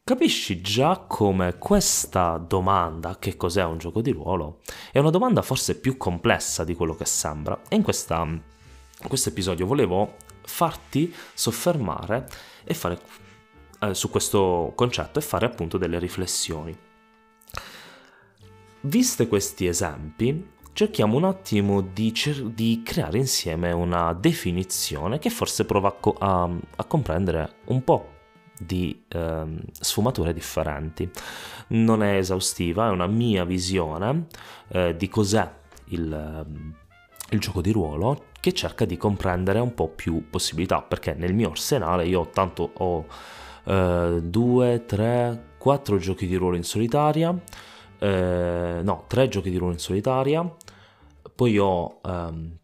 capisci 0.02 0.62
già 0.62 1.04
come 1.06 1.58
questa 1.58 2.38
domanda, 2.38 3.18
che 3.18 3.36
cos'è 3.36 3.62
un 3.62 3.76
gioco 3.76 4.00
di 4.00 4.10
ruolo, 4.12 4.60
è 4.90 4.98
una 4.98 5.10
domanda 5.10 5.42
forse 5.42 5.78
più 5.78 5.98
complessa 5.98 6.64
di 6.64 6.74
quello 6.74 6.96
che 6.96 7.04
sembra. 7.04 7.60
E 7.68 7.76
in, 7.76 7.82
questa, 7.82 8.22
in 8.22 8.40
questo 9.06 9.28
episodio 9.28 9.66
volevo 9.66 10.14
farti 10.40 11.14
soffermare 11.34 12.26
e 12.64 12.72
fare, 12.72 12.98
eh, 13.80 13.92
su 13.92 14.08
questo 14.08 14.72
concetto 14.74 15.18
e 15.18 15.22
fare 15.22 15.44
appunto 15.44 15.76
delle 15.76 15.98
riflessioni. 15.98 16.88
Viste 18.82 19.28
questi 19.28 19.66
esempi, 19.66 20.52
cerchiamo 20.72 21.18
un 21.18 21.24
attimo 21.24 21.82
di, 21.82 22.14
cer- 22.14 22.46
di, 22.46 22.80
creare 22.82 23.18
insieme 23.18 23.72
una 23.72 24.14
definizione 24.14 25.18
che 25.18 25.28
forse 25.28 25.66
prova 25.66 25.88
a, 25.88 25.92
co- 25.92 26.16
a, 26.18 26.48
a 26.76 26.84
comprendere 26.84 27.56
un 27.66 27.84
po' 27.84 28.08
di 28.58 29.04
eh, 29.06 29.44
sfumature 29.72 30.32
differenti. 30.32 31.10
Non 31.68 32.02
è 32.02 32.16
esaustiva, 32.16 32.86
è 32.86 32.90
una 32.90 33.06
mia 33.06 33.44
visione 33.44 34.28
eh, 34.68 34.96
di 34.96 35.10
cos'è 35.10 35.46
il, 35.88 36.46
il, 37.28 37.38
gioco 37.38 37.60
di 37.60 37.72
ruolo 37.72 38.28
che 38.40 38.54
cerca 38.54 38.86
di 38.86 38.96
comprendere 38.96 39.58
un 39.58 39.74
po' 39.74 39.88
più 39.88 40.30
possibilità, 40.30 40.80
perché 40.80 41.12
nel 41.12 41.34
mio 41.34 41.50
arsenale 41.50 42.06
io 42.06 42.30
tanto 42.30 42.72
ho 42.78 43.06
eh, 43.64 44.20
due, 44.22 44.84
tre, 44.86 45.48
quattro 45.58 45.98
giochi 45.98 46.26
di 46.26 46.36
ruolo 46.36 46.56
in 46.56 46.64
solitaria 46.64 47.38
eh, 48.00 48.80
no, 48.82 49.04
tre 49.06 49.28
giochi 49.28 49.50
di 49.50 49.56
ruolo 49.56 49.74
in 49.74 49.78
solitaria, 49.78 50.56
poi 51.34 51.58
ho, 51.58 52.00
ehm, 52.04 52.56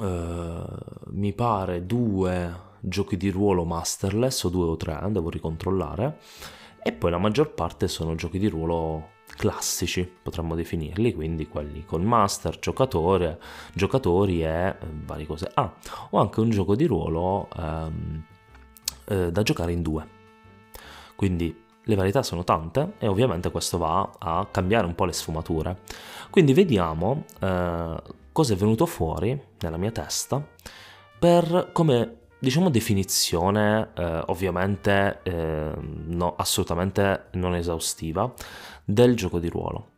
eh, 0.00 0.64
mi 1.08 1.32
pare, 1.32 1.86
due 1.86 2.66
giochi 2.80 3.16
di 3.16 3.30
ruolo 3.30 3.64
masterless, 3.64 4.44
o 4.44 4.48
due 4.50 4.66
o 4.66 4.76
tre, 4.76 5.00
devo 5.10 5.30
ricontrollare, 5.30 6.18
e 6.82 6.92
poi 6.92 7.10
la 7.10 7.18
maggior 7.18 7.52
parte 7.52 7.88
sono 7.88 8.14
giochi 8.14 8.38
di 8.38 8.48
ruolo 8.48 9.16
classici, 9.36 10.10
potremmo 10.22 10.54
definirli, 10.54 11.14
quindi 11.14 11.48
quelli 11.48 11.84
con 11.84 12.02
master, 12.02 12.58
giocatore, 12.58 13.40
giocatori 13.72 14.42
e 14.42 14.48
eh, 14.48 14.76
varie 15.04 15.26
cose. 15.26 15.50
Ah, 15.54 15.74
ho 16.10 16.18
anche 16.18 16.40
un 16.40 16.50
gioco 16.50 16.74
di 16.74 16.86
ruolo 16.86 17.48
ehm, 17.56 18.24
eh, 19.06 19.32
da 19.32 19.42
giocare 19.42 19.72
in 19.72 19.82
due. 19.82 20.06
Quindi 21.14 21.66
le 21.88 21.94
varietà 21.94 22.22
sono 22.22 22.44
tante 22.44 22.92
e 22.98 23.06
ovviamente 23.08 23.50
questo 23.50 23.78
va 23.78 24.10
a 24.18 24.46
cambiare 24.50 24.86
un 24.86 24.94
po' 24.94 25.06
le 25.06 25.12
sfumature. 25.12 25.78
Quindi 26.28 26.52
vediamo 26.52 27.24
eh, 27.40 28.02
cosa 28.30 28.52
è 28.52 28.56
venuto 28.56 28.84
fuori 28.84 29.40
nella 29.60 29.78
mia 29.78 29.90
testa 29.90 30.46
per 31.18 31.70
come 31.72 32.16
diciamo 32.38 32.68
definizione 32.68 33.90
eh, 33.96 34.22
ovviamente 34.26 35.20
eh, 35.22 35.72
no, 35.78 36.34
assolutamente 36.36 37.28
non 37.32 37.54
esaustiva 37.54 38.32
del 38.84 39.16
gioco 39.16 39.38
di 39.38 39.48
ruolo. 39.48 39.88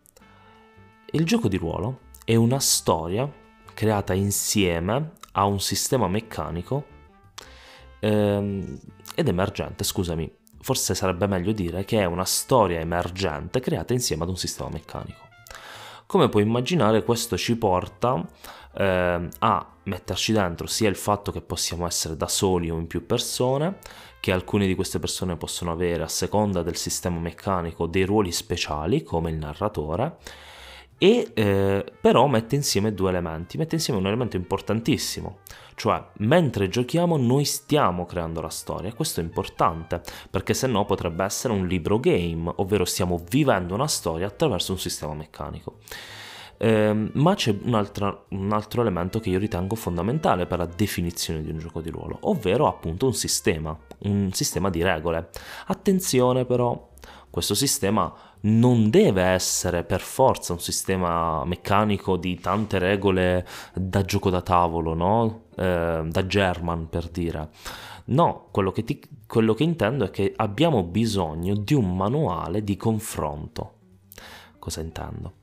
Il 1.11 1.27
gioco 1.27 1.49
di 1.49 1.57
ruolo 1.57 2.03
è 2.25 2.37
una 2.37 2.61
storia 2.61 3.29
creata 3.75 4.15
insieme 4.15 5.15
a 5.33 5.45
un 5.45 5.59
sistema 5.59 6.07
meccanico 6.07 6.85
ehm, 7.99 8.79
ed 9.17 9.27
emergente, 9.27 9.83
scusami, 9.83 10.39
forse 10.61 10.95
sarebbe 10.95 11.27
meglio 11.27 11.53
dire 11.53 11.85
che 11.85 12.01
è 12.01 12.05
una 12.05 12.25
storia 12.25 12.81
emergente 12.81 13.61
creata 13.61 13.93
insieme 13.93 14.23
ad 14.23 14.29
un 14.29 14.37
sistema 14.37 14.71
meccanico. 14.71 15.29
Come 16.07 16.29
puoi 16.29 16.43
immaginare 16.43 17.05
questo 17.05 17.37
ci 17.37 17.57
porta 17.57 18.27
eh, 18.75 19.29
a 19.39 19.67
metterci 19.85 20.33
dentro 20.33 20.67
sia 20.67 20.89
il 20.89 20.97
fatto 20.97 21.33
che 21.33 21.41
possiamo 21.41 21.87
essere 21.87 22.17
da 22.17 22.29
soli 22.29 22.71
o 22.71 22.77
in 22.77 22.87
più 22.87 23.07
persone, 23.07 23.79
che 24.21 24.33
alcune 24.33 24.67
di 24.67 24.75
queste 24.75 24.99
persone 24.99 25.37
possono 25.37 25.73
avere 25.73 26.03
a 26.03 26.09
seconda 26.09 26.63
del 26.63 26.77
sistema 26.77 27.19
meccanico 27.19 27.87
dei 27.87 28.05
ruoli 28.05 28.33
speciali 28.33 29.03
come 29.03 29.31
il 29.31 29.37
narratore, 29.37 30.19
e 31.03 31.31
eh, 31.33 31.93
però 31.99 32.27
mette 32.27 32.57
insieme 32.57 32.93
due 32.93 33.09
elementi, 33.09 33.57
mette 33.57 33.77
insieme 33.77 33.99
un 33.99 34.07
elemento 34.07 34.37
importantissimo, 34.37 35.39
cioè 35.75 36.05
mentre 36.19 36.69
giochiamo 36.69 37.17
noi 37.17 37.47
stiamo 37.47 38.05
creando 38.05 38.43
la 38.43 38.51
storia, 38.51 38.93
questo 38.93 39.21
è 39.21 39.23
importante 39.23 40.03
perché 40.29 40.53
se 40.53 40.67
no 40.67 40.85
potrebbe 40.85 41.25
essere 41.25 41.55
un 41.55 41.67
libro 41.67 41.99
game, 41.99 42.53
ovvero 42.57 42.85
stiamo 42.85 43.19
vivendo 43.31 43.73
una 43.73 43.89
storia 43.89 44.27
attraverso 44.27 44.73
un 44.73 44.79
sistema 44.79 45.15
meccanico. 45.15 45.79
Eh, 46.59 47.11
ma 47.15 47.35
c'è 47.35 47.57
un 47.63 47.89
un 48.29 48.53
altro 48.53 48.83
elemento 48.83 49.21
che 49.21 49.31
io 49.31 49.39
ritengo 49.39 49.77
fondamentale 49.77 50.45
per 50.45 50.59
la 50.59 50.67
definizione 50.67 51.41
di 51.41 51.49
un 51.49 51.57
gioco 51.57 51.81
di 51.81 51.89
ruolo, 51.89 52.19
ovvero 52.25 52.69
appunto 52.69 53.07
un 53.07 53.15
sistema, 53.15 53.75
un 54.01 54.31
sistema 54.35 54.69
di 54.69 54.83
regole. 54.83 55.31
Attenzione 55.69 56.45
però, 56.45 56.91
questo 57.31 57.55
sistema 57.55 58.13
non 58.43 58.89
deve 58.91 59.23
essere 59.23 59.85
per 59.85 60.01
forza 60.01 60.53
un 60.53 60.61
sistema 60.61 61.45
meccanico 61.45 62.17
di 62.17 62.39
tante 62.41 62.79
regole 62.79 63.47
da 63.75 64.03
gioco 64.03 64.31
da 64.31 64.41
tavolo, 64.41 64.95
no? 64.95 65.43
Eh, 65.57 66.03
da 66.07 66.27
German 66.27 66.89
per 66.89 67.09
dire. 67.09 67.49
No, 68.07 68.49
quello 68.51 68.73
che, 68.73 68.85
ti, 68.85 69.01
quello 69.27 69.55
che 69.55 69.63
intendo 69.63 70.05
è 70.05 70.11
che 70.11 70.33
abbiamo 70.37 70.83
bisogno 70.83 71.55
di 71.55 71.75
un 71.75 71.95
manuale 71.97 72.65
di 72.65 72.77
confronto. 72.77 73.75
Cosa 74.59 74.81
intendo? 74.81 75.35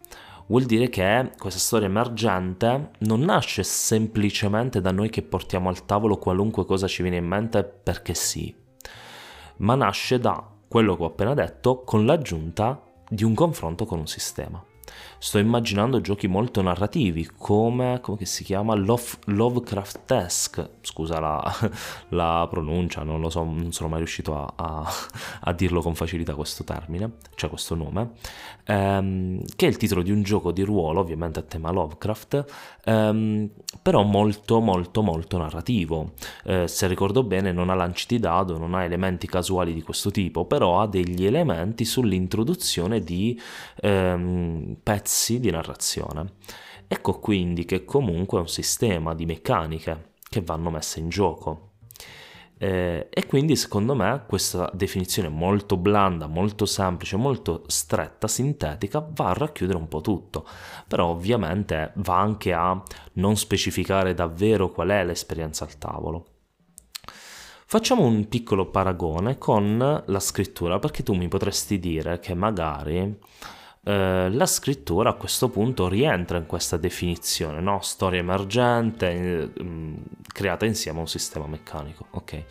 Vuol 0.48 0.64
dire 0.64 0.90
che 0.90 1.32
questa 1.38 1.60
storia 1.60 1.88
emergente 1.88 2.92
non 3.00 3.20
nasce 3.22 3.64
semplicemente 3.64 4.80
da 4.80 4.92
noi 4.92 5.10
che 5.10 5.22
portiamo 5.22 5.68
al 5.68 5.86
tavolo 5.86 6.18
qualunque 6.18 6.66
cosa 6.66 6.88
ci 6.88 7.02
viene 7.02 7.18
in 7.18 7.26
mente 7.26 7.64
perché 7.64 8.14
sì, 8.14 8.54
ma 9.58 9.76
nasce 9.76 10.20
da 10.20 10.50
quello 10.68 10.96
che 10.96 11.04
ho 11.04 11.08
appena 11.08 11.34
detto 11.34 11.84
con 11.84 12.06
l'aggiunta 12.06 12.82
di 13.10 13.24
un 13.24 13.34
confronto 13.34 13.86
con 13.86 14.00
un 14.00 14.08
sistema. 14.08 14.64
Sto 15.20 15.38
immaginando 15.38 16.00
giochi 16.02 16.28
molto 16.28 16.62
narrativi 16.62 17.30
come, 17.38 18.00
come 18.02 18.26
si 18.26 18.44
chiama? 18.44 18.76
Love, 18.76 19.04
Lovecraftesque. 19.26 20.76
Scusa 20.82 21.20
la, 21.20 21.54
la, 22.10 22.48
pronuncia 22.50 23.04
non 23.04 23.20
lo 23.20 23.30
so 23.30 23.44
non 23.44 23.72
sono 23.72 23.90
mai 23.90 24.00
riuscito 24.00 24.36
a, 24.36 24.54
a, 24.56 24.90
a 25.42 25.54
dirlo 25.54 25.82
con 25.82 25.96
facilità 25.96 26.36
questo 26.36 26.64
termine 26.64 27.14
cioè 27.36 27.50
questo 27.50 27.76
nome. 27.76 28.12
Ehm, 28.66 29.42
che 29.56 29.66
è 29.66 29.70
il 29.70 29.78
titolo 29.78 30.02
di 30.02 30.12
un 30.12 30.24
gioco 30.24 30.52
di 30.52 30.62
ruolo 30.62 31.00
ovviamente 31.00 31.40
a 31.40 31.42
tema 31.42 31.72
Lovecraft 31.72 32.46
ehm, 32.86 33.50
però 33.82 34.04
molto 34.04 34.60
molto 34.60 35.02
molto 35.02 35.38
narrativo. 35.38 36.14
Eh, 36.44 36.68
se 36.68 36.88
ricordo 36.88 37.24
bene 37.24 37.52
non 37.52 37.70
ha 37.70 37.76
lanci 37.76 38.06
di 38.08 38.20
dado 38.20 38.58
non 38.58 38.74
ha 38.74 38.84
elementi 38.84 39.28
casuali 39.28 39.74
di 39.74 39.82
questo 39.82 40.12
tipo 40.12 40.46
però 40.46 40.82
ha 40.82 40.88
degli 40.88 41.26
elementi 41.26 41.86
sull'introduzione 41.86 43.00
di 43.00 43.40
ehm, 43.82 44.78
pezzi 44.84 45.07
pezzi 45.08 45.40
di 45.40 45.50
narrazione. 45.50 46.34
Ecco 46.86 47.20
quindi 47.20 47.64
che 47.64 47.86
comunque 47.86 48.40
è 48.40 48.42
un 48.42 48.50
sistema 48.50 49.16
di 49.16 49.26
meccaniche 49.26 50.12
che 50.30 50.42
vanno 50.42 50.70
messe 50.70 51.00
in 51.00 51.08
gioco. 51.08 51.72
Eh, 52.60 53.08
e 53.10 53.26
quindi 53.26 53.56
secondo 53.56 53.96
me 53.96 54.24
questa 54.28 54.70
definizione 54.74 55.30
molto 55.30 55.78
blanda, 55.78 56.28
molto 56.28 56.66
semplice, 56.66 57.16
molto 57.16 57.64
stretta, 57.68 58.28
sintetica, 58.28 59.08
va 59.12 59.30
a 59.30 59.34
racchiudere 59.34 59.78
un 59.78 59.88
po' 59.88 60.02
tutto. 60.02 60.46
Però 60.88 61.08
ovviamente 61.08 61.94
va 61.96 62.20
anche 62.20 62.52
a 62.52 62.82
non 63.14 63.38
specificare 63.38 64.14
davvero 64.14 64.72
qual 64.72 64.90
è 64.90 65.06
l'esperienza 65.06 65.64
al 65.64 65.78
tavolo. 65.78 66.26
Facciamo 67.70 68.04
un 68.04 68.28
piccolo 68.28 68.70
paragone 68.70 69.38
con 69.38 70.04
la 70.06 70.20
scrittura, 70.20 70.80
perché 70.80 71.04
tu 71.04 71.14
mi 71.14 71.28
potresti 71.28 71.80
dire 71.80 72.20
che 72.20 72.34
magari 72.34 73.20
eh, 73.88 74.30
la 74.30 74.46
scrittura 74.46 75.12
a 75.12 75.14
questo 75.14 75.48
punto 75.48 75.88
rientra 75.88 76.38
in 76.38 76.46
questa 76.46 76.76
definizione, 76.76 77.62
no? 77.62 77.80
storia 77.82 78.20
emergente 78.20 79.12
eh, 79.54 79.64
mm, 79.64 79.96
creata 80.28 80.66
insieme 80.66 80.98
a 80.98 81.02
un 81.02 81.08
sistema 81.08 81.48
meccanico. 81.48 82.08
Ok. 82.12 82.44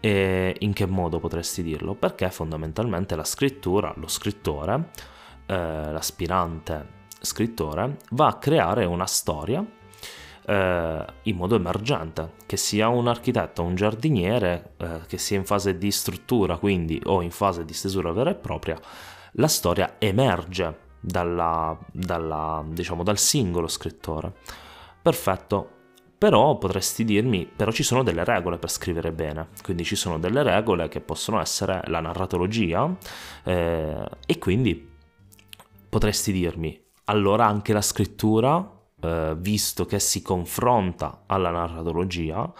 E 0.00 0.56
in 0.58 0.72
che 0.72 0.86
modo 0.86 1.20
potresti 1.20 1.62
dirlo? 1.62 1.94
Perché 1.94 2.28
fondamentalmente 2.32 3.14
la 3.14 3.22
scrittura, 3.22 3.94
lo 3.96 4.08
scrittore, 4.08 4.90
eh, 5.46 5.54
l'aspirante 5.54 6.94
scrittore, 7.20 7.98
va 8.10 8.26
a 8.26 8.38
creare 8.38 8.86
una 8.86 9.06
storia 9.06 9.64
eh, 10.46 11.04
in 11.22 11.36
modo 11.36 11.54
emergente, 11.54 12.32
che 12.44 12.56
sia 12.56 12.88
un 12.88 13.06
architetto, 13.06 13.62
un 13.62 13.76
giardiniere, 13.76 14.72
eh, 14.78 15.00
che 15.06 15.18
sia 15.18 15.36
in 15.36 15.44
fase 15.44 15.78
di 15.78 15.92
struttura, 15.92 16.56
quindi 16.56 17.00
o 17.04 17.22
in 17.22 17.30
fase 17.30 17.64
di 17.64 17.72
stesura 17.72 18.10
vera 18.10 18.30
e 18.30 18.34
propria, 18.34 18.76
la 19.36 19.48
storia 19.48 19.96
emerge 19.98 20.84
dalla, 21.00 21.76
dalla, 21.92 22.64
diciamo, 22.66 23.02
dal 23.02 23.18
singolo 23.18 23.68
scrittore. 23.68 24.32
Perfetto, 25.00 25.70
però 26.18 26.56
potresti 26.56 27.04
dirmi, 27.04 27.46
però 27.46 27.70
ci 27.70 27.82
sono 27.82 28.02
delle 28.02 28.24
regole 28.24 28.58
per 28.58 28.70
scrivere 28.70 29.12
bene, 29.12 29.48
quindi 29.62 29.84
ci 29.84 29.96
sono 29.96 30.18
delle 30.18 30.42
regole 30.42 30.88
che 30.88 31.00
possono 31.00 31.40
essere 31.40 31.82
la 31.86 32.00
narratologia 32.00 32.92
eh, 33.44 34.08
e 34.26 34.38
quindi 34.38 34.94
potresti 35.88 36.32
dirmi, 36.32 36.78
allora 37.04 37.46
anche 37.46 37.72
la 37.72 37.82
scrittura, 37.82 38.68
eh, 39.00 39.34
visto 39.38 39.84
che 39.84 40.00
si 40.00 40.22
confronta 40.22 41.22
alla 41.26 41.50
narratologia, 41.50 42.52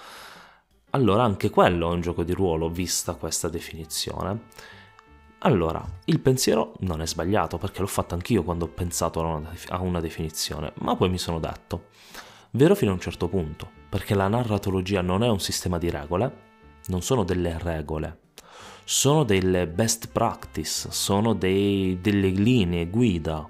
allora 0.90 1.24
anche 1.24 1.50
quello 1.50 1.90
è 1.90 1.94
un 1.94 2.00
gioco 2.00 2.22
di 2.22 2.32
ruolo 2.32 2.68
vista 2.68 3.14
questa 3.14 3.48
definizione. 3.48 4.74
Allora, 5.40 5.84
il 6.06 6.20
pensiero 6.20 6.72
non 6.80 7.02
è 7.02 7.06
sbagliato 7.06 7.58
perché 7.58 7.80
l'ho 7.80 7.86
fatto 7.86 8.14
anch'io 8.14 8.42
quando 8.42 8.64
ho 8.64 8.68
pensato 8.68 9.20
a 9.20 9.80
una, 9.80 10.00
definizione, 10.00 10.72
ma 10.78 10.96
poi 10.96 11.10
mi 11.10 11.18
sono 11.18 11.38
detto, 11.38 11.88
vero 12.52 12.74
fino 12.74 12.90
a 12.90 12.94
un 12.94 13.00
certo 13.00 13.28
punto, 13.28 13.68
perché 13.88 14.14
la 14.14 14.28
narratologia 14.28 15.02
non 15.02 15.22
è 15.22 15.28
un 15.28 15.38
sistema 15.38 15.76
di 15.76 15.90
regole, 15.90 16.44
non 16.86 17.02
sono 17.02 17.22
delle 17.22 17.58
regole, 17.58 18.20
sono 18.84 19.24
delle 19.24 19.66
best 19.66 20.08
practice, 20.10 20.90
sono 20.90 21.34
dei, 21.34 21.98
delle 22.00 22.28
linee 22.28 22.88
guida, 22.88 23.46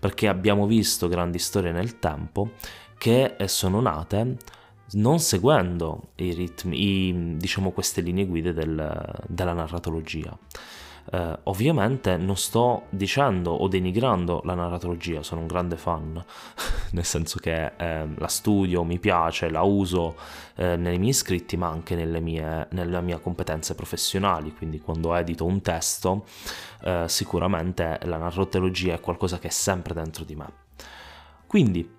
perché 0.00 0.26
abbiamo 0.26 0.66
visto 0.66 1.06
grandi 1.06 1.38
storie 1.38 1.70
nel 1.70 2.00
tempo 2.00 2.54
che 2.98 3.36
sono 3.46 3.80
nate 3.80 4.36
non 4.92 5.20
seguendo 5.20 6.10
i 6.16 6.34
ritmi, 6.34 6.82
i, 6.82 7.36
diciamo 7.36 7.70
queste 7.70 8.00
linee 8.00 8.26
guida 8.26 8.50
del, 8.50 9.22
della 9.28 9.52
narratologia. 9.52 10.36
Eh, 11.12 11.38
ovviamente 11.44 12.16
non 12.16 12.36
sto 12.36 12.84
dicendo 12.90 13.50
o 13.50 13.68
denigrando 13.68 14.40
la 14.44 14.54
narratologia, 14.54 15.22
sono 15.22 15.40
un 15.40 15.46
grande 15.46 15.76
fan, 15.76 16.22
nel 16.92 17.04
senso 17.04 17.38
che 17.38 17.72
eh, 17.76 18.08
la 18.14 18.28
studio, 18.28 18.84
mi 18.84 18.98
piace, 18.98 19.50
la 19.50 19.62
uso 19.62 20.16
eh, 20.56 20.76
nei 20.76 20.98
miei 20.98 21.12
scritti, 21.12 21.56
ma 21.56 21.68
anche 21.68 21.94
nelle 21.94 22.20
mie, 22.20 22.68
nelle 22.70 23.00
mie 23.00 23.20
competenze 23.20 23.74
professionali, 23.74 24.54
quindi 24.54 24.80
quando 24.80 25.14
edito 25.14 25.44
un 25.44 25.60
testo, 25.60 26.24
eh, 26.82 27.04
sicuramente 27.08 27.98
la 28.04 28.16
narratologia 28.16 28.94
è 28.94 29.00
qualcosa 29.00 29.38
che 29.38 29.48
è 29.48 29.52
sempre 29.52 29.94
dentro 29.94 30.24
di 30.24 30.34
me. 30.34 30.52
Quindi, 31.46 31.98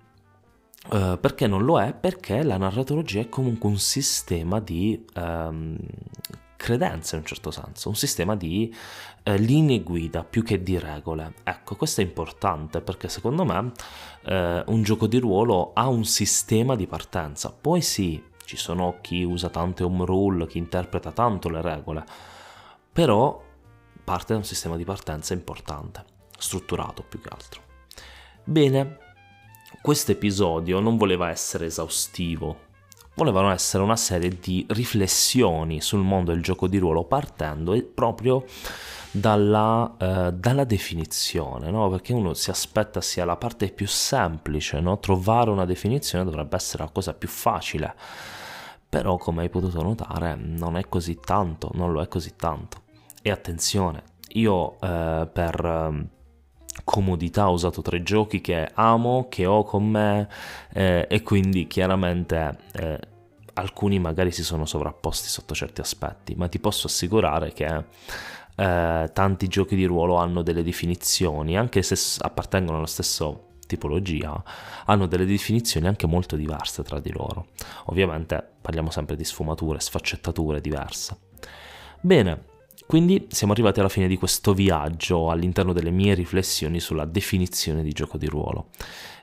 Uh, 0.90 1.16
perché 1.16 1.46
non 1.46 1.62
lo 1.64 1.80
è? 1.80 1.94
Perché 1.94 2.42
la 2.42 2.56
narratologia 2.56 3.20
è 3.20 3.28
comunque 3.28 3.68
un 3.68 3.78
sistema 3.78 4.58
di 4.58 5.06
um, 5.14 5.76
credenze 6.62 7.16
in 7.16 7.22
un 7.22 7.26
certo 7.26 7.50
senso, 7.50 7.88
un 7.88 7.96
sistema 7.96 8.36
di 8.36 8.72
eh, 9.24 9.36
linee 9.36 9.82
guida 9.82 10.22
più 10.22 10.44
che 10.44 10.62
di 10.62 10.78
regole. 10.78 11.34
Ecco, 11.42 11.74
questo 11.74 12.02
è 12.02 12.04
importante 12.04 12.80
perché 12.80 13.08
secondo 13.08 13.44
me 13.44 13.72
eh, 14.26 14.62
un 14.68 14.82
gioco 14.84 15.08
di 15.08 15.18
ruolo 15.18 15.72
ha 15.74 15.88
un 15.88 16.04
sistema 16.04 16.76
di 16.76 16.86
partenza. 16.86 17.50
Poi 17.50 17.82
sì, 17.82 18.22
ci 18.44 18.56
sono 18.56 18.98
chi 19.00 19.24
usa 19.24 19.48
tante 19.48 19.82
home 19.82 20.04
rule, 20.04 20.46
chi 20.46 20.58
interpreta 20.58 21.10
tanto 21.10 21.48
le 21.48 21.60
regole, 21.60 22.04
però 22.92 23.42
parte 24.04 24.32
da 24.32 24.38
un 24.38 24.44
sistema 24.44 24.76
di 24.76 24.84
partenza 24.84 25.34
importante, 25.34 26.04
strutturato 26.38 27.02
più 27.02 27.20
che 27.20 27.28
altro. 27.28 27.60
Bene, 28.44 28.98
questo 29.80 30.12
episodio 30.12 30.78
non 30.78 30.96
voleva 30.96 31.28
essere 31.28 31.66
esaustivo 31.66 32.70
volevano 33.14 33.50
essere 33.50 33.82
una 33.82 33.96
serie 33.96 34.36
di 34.40 34.64
riflessioni 34.70 35.80
sul 35.80 36.00
mondo 36.00 36.32
del 36.32 36.42
gioco 36.42 36.66
di 36.66 36.78
ruolo 36.78 37.04
partendo 37.04 37.80
proprio 37.94 38.44
dalla, 39.10 39.94
eh, 39.98 40.32
dalla 40.32 40.64
definizione, 40.64 41.70
no? 41.70 41.90
perché 41.90 42.12
uno 42.12 42.32
si 42.34 42.50
aspetta 42.50 43.00
sia 43.00 43.24
la 43.24 43.36
parte 43.36 43.70
più 43.70 43.86
semplice, 43.86 44.80
no? 44.80 44.98
trovare 44.98 45.50
una 45.50 45.66
definizione 45.66 46.24
dovrebbe 46.24 46.56
essere 46.56 46.84
la 46.84 46.90
cosa 46.90 47.12
più 47.12 47.28
facile, 47.28 47.94
però 48.88 49.16
come 49.18 49.42
hai 49.42 49.50
potuto 49.50 49.82
notare 49.82 50.34
non 50.34 50.76
è 50.76 50.88
così 50.88 51.18
tanto, 51.20 51.70
non 51.74 51.92
lo 51.92 52.00
è 52.00 52.08
così 52.08 52.34
tanto. 52.36 52.80
E 53.20 53.30
attenzione, 53.30 54.02
io 54.30 54.80
eh, 54.80 55.28
per 55.30 55.64
ehm, 55.64 56.08
comodità 56.84 57.48
ho 57.48 57.52
usato 57.52 57.82
tre 57.82 58.02
giochi 58.02 58.40
che 58.40 58.70
amo, 58.74 59.26
che 59.28 59.46
ho 59.46 59.62
con 59.64 59.88
me 59.88 60.28
eh, 60.72 61.06
e 61.08 61.22
quindi 61.22 61.66
chiaramente 61.66 62.58
eh, 62.72 62.98
alcuni 63.54 63.98
magari 63.98 64.30
si 64.32 64.42
sono 64.42 64.64
sovrapposti 64.64 65.28
sotto 65.28 65.54
certi 65.54 65.80
aspetti, 65.80 66.34
ma 66.34 66.48
ti 66.48 66.58
posso 66.58 66.86
assicurare 66.86 67.52
che 67.52 67.84
eh, 68.54 69.10
tanti 69.12 69.48
giochi 69.48 69.76
di 69.76 69.84
ruolo 69.84 70.16
hanno 70.16 70.42
delle 70.42 70.62
definizioni, 70.62 71.56
anche 71.56 71.82
se 71.82 71.96
appartengono 72.22 72.78
alla 72.78 72.86
stessa 72.86 73.32
tipologia, 73.66 74.42
hanno 74.84 75.06
delle 75.06 75.24
definizioni 75.24 75.86
anche 75.86 76.06
molto 76.06 76.36
diverse 76.36 76.82
tra 76.82 77.00
di 77.00 77.10
loro. 77.10 77.48
Ovviamente 77.86 78.44
parliamo 78.60 78.90
sempre 78.90 79.16
di 79.16 79.24
sfumature, 79.24 79.80
sfaccettature 79.80 80.60
diverse. 80.60 81.16
Bene, 82.00 82.50
quindi 82.86 83.26
siamo 83.30 83.52
arrivati 83.52 83.80
alla 83.80 83.88
fine 83.88 84.08
di 84.08 84.16
questo 84.16 84.52
viaggio 84.54 85.30
all'interno 85.30 85.72
delle 85.72 85.90
mie 85.90 86.14
riflessioni 86.14 86.80
sulla 86.80 87.04
definizione 87.04 87.82
di 87.82 87.92
gioco 87.92 88.18
di 88.18 88.26
ruolo. 88.26 88.68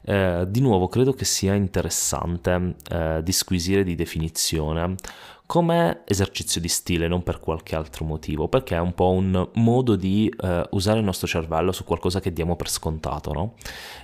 Eh, 0.02 0.46
di 0.48 0.62
nuovo 0.62 0.88
credo 0.88 1.14
che 1.14 1.26
sia 1.26 1.54
interessante 1.54 2.76
eh, 2.90 3.22
disquisire 3.24 3.84
di 3.84 3.96
definizione 3.96 4.96
come 5.50 6.02
esercizio 6.06 6.62
di 6.62 6.68
stile, 6.68 7.08
non 7.08 7.24
per 7.24 7.40
qualche 7.40 7.76
altro 7.76 8.06
motivo, 8.06 8.48
perché 8.48 8.76
è 8.76 8.80
un 8.80 8.94
po' 8.94 9.10
un 9.10 9.50
modo 9.56 9.96
di 9.96 10.32
eh, 10.44 10.64
usare 10.70 11.00
il 11.00 11.04
nostro 11.04 11.26
cervello 11.26 11.72
su 11.72 11.86
qualcosa 11.86 12.20
che 12.20 12.32
diamo 12.32 12.56
per 12.56 12.70
scontato, 12.70 13.34
no? 13.34 13.56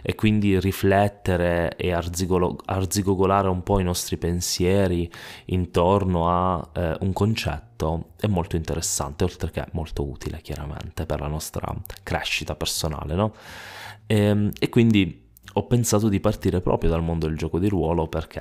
E 0.02 0.16
quindi 0.16 0.60
riflettere 0.60 1.76
e 1.76 1.92
arzigolo- 1.94 2.58
arzigogolare 2.66 3.48
un 3.48 3.62
po' 3.62 3.78
i 3.78 3.84
nostri 3.84 4.18
pensieri 4.18 5.08
intorno 5.46 6.32
a 6.32 6.68
eh, 6.74 6.98
un 7.02 7.14
concetto 7.14 8.14
è 8.20 8.26
molto 8.26 8.56
interessante, 8.56 9.24
oltre 9.24 9.52
che 9.52 9.64
molto 9.74 10.04
utile 10.04 10.42
chiaramente 10.42 11.06
per 11.06 11.20
la 11.20 11.28
nostra 11.28 11.72
crescita 12.02 12.56
personale, 12.56 13.14
no? 13.14 13.36
E, 14.08 14.18
ehm, 14.18 14.52
e 14.58 14.70
quindi 14.70 15.30
ho 15.54 15.68
pensato 15.68 16.10
di 16.10 16.20
partire 16.20 16.60
proprio 16.60 16.90
dal 16.90 17.04
mondo 17.04 17.28
del 17.28 17.38
gioco 17.38 17.60
di 17.60 17.70
ruolo 17.70 18.08
perché 18.08 18.40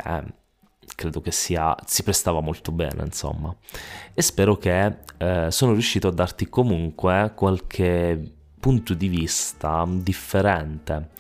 credo 0.95 1.21
che 1.21 1.31
sia, 1.31 1.75
si 1.87 2.03
prestava 2.03 2.41
molto 2.41 2.73
bene, 2.73 3.03
insomma. 3.05 3.55
E 4.13 4.23
spero 4.23 4.57
che 4.57 4.97
eh, 5.19 5.51
sono 5.51 5.73
riuscito 5.73 6.09
a 6.09 6.13
darti 6.13 6.49
comunque 6.49 7.33
qualche 7.35 8.33
punto 8.61 8.95
di 8.95 9.09
vista 9.09 9.87
differente 9.89 11.11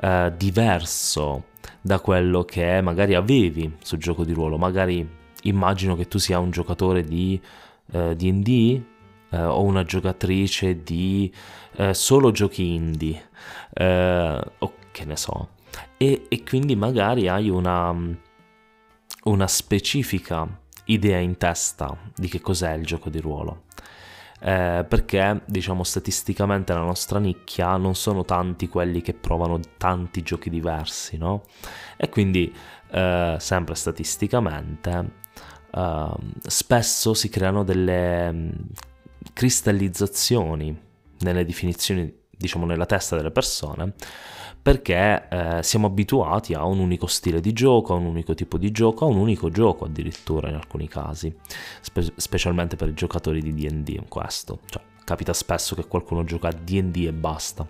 eh, 0.00 0.32
diverso 0.36 1.44
da 1.80 2.00
quello 2.00 2.44
che 2.44 2.80
magari 2.82 3.14
avevi 3.14 3.76
sul 3.82 3.98
gioco 3.98 4.24
di 4.24 4.32
ruolo. 4.32 4.58
Magari 4.58 5.08
immagino 5.42 5.96
che 5.96 6.08
tu 6.08 6.18
sia 6.18 6.38
un 6.38 6.50
giocatore 6.50 7.02
di 7.02 7.40
eh, 7.92 8.14
DD 8.14 8.82
eh, 9.30 9.42
o 9.42 9.62
una 9.62 9.84
giocatrice 9.84 10.82
di 10.82 11.32
eh, 11.76 11.94
solo 11.94 12.30
giochi 12.30 12.74
indie, 12.74 13.28
eh, 13.72 14.40
o 14.58 14.72
che 14.90 15.04
ne 15.04 15.16
so, 15.16 15.48
e, 15.96 16.26
e 16.28 16.42
quindi 16.42 16.76
magari 16.76 17.28
hai 17.28 17.48
una, 17.48 17.94
una 19.24 19.46
specifica 19.46 20.46
idea 20.86 21.18
in 21.18 21.36
testa 21.36 21.96
di 22.14 22.28
che 22.28 22.40
cos'è 22.40 22.72
il 22.72 22.84
gioco 22.84 23.08
di 23.10 23.20
ruolo. 23.20 23.64
Eh, 24.40 24.84
perché 24.88 25.42
diciamo 25.46 25.84
statisticamente 25.84 26.72
nella 26.72 26.84
nostra 26.84 27.20
nicchia 27.20 27.76
non 27.76 27.94
sono 27.94 28.24
tanti 28.24 28.68
quelli 28.68 29.00
che 29.00 29.14
provano 29.14 29.60
tanti 29.76 30.22
giochi 30.22 30.50
diversi, 30.50 31.16
no? 31.16 31.44
E 31.96 32.08
quindi 32.08 32.52
eh, 32.90 33.36
sempre 33.38 33.74
statisticamente 33.76 35.20
eh, 35.72 36.14
spesso 36.42 37.14
si 37.14 37.28
creano 37.28 37.62
delle 37.62 38.32
mm, 38.32 38.50
cristallizzazioni 39.32 40.76
nelle 41.20 41.44
definizioni, 41.44 42.12
diciamo 42.30 42.66
nella 42.66 42.86
testa 42.86 43.16
delle 43.16 43.30
persone, 43.30 43.94
perché 44.62 45.28
eh, 45.28 45.62
siamo 45.62 45.88
abituati 45.88 46.54
a 46.54 46.64
un 46.64 46.78
unico 46.78 47.08
stile 47.08 47.40
di 47.40 47.52
gioco, 47.52 47.94
a 47.94 47.96
un 47.96 48.06
unico 48.06 48.32
tipo 48.34 48.58
di 48.58 48.70
gioco, 48.70 49.04
a 49.04 49.08
un 49.08 49.16
unico 49.16 49.50
gioco 49.50 49.84
addirittura 49.84 50.48
in 50.48 50.54
alcuni 50.54 50.86
casi, 50.86 51.34
spe- 51.80 52.12
specialmente 52.14 52.76
per 52.76 52.88
i 52.88 52.94
giocatori 52.94 53.42
di 53.42 53.52
DD 53.52 54.06
questo, 54.06 54.60
cioè 54.66 54.82
capita 55.04 55.32
spesso 55.32 55.74
che 55.74 55.88
qualcuno 55.88 56.22
gioca 56.22 56.48
a 56.48 56.52
DD 56.52 57.06
e 57.06 57.12
basta, 57.12 57.66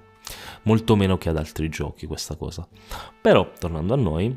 molto 0.64 0.94
meno 0.94 1.16
che 1.16 1.30
ad 1.30 1.38
altri 1.38 1.70
giochi 1.70 2.06
questa 2.06 2.36
cosa. 2.36 2.68
Però, 3.20 3.50
tornando 3.58 3.94
a 3.94 3.96
noi, 3.96 4.36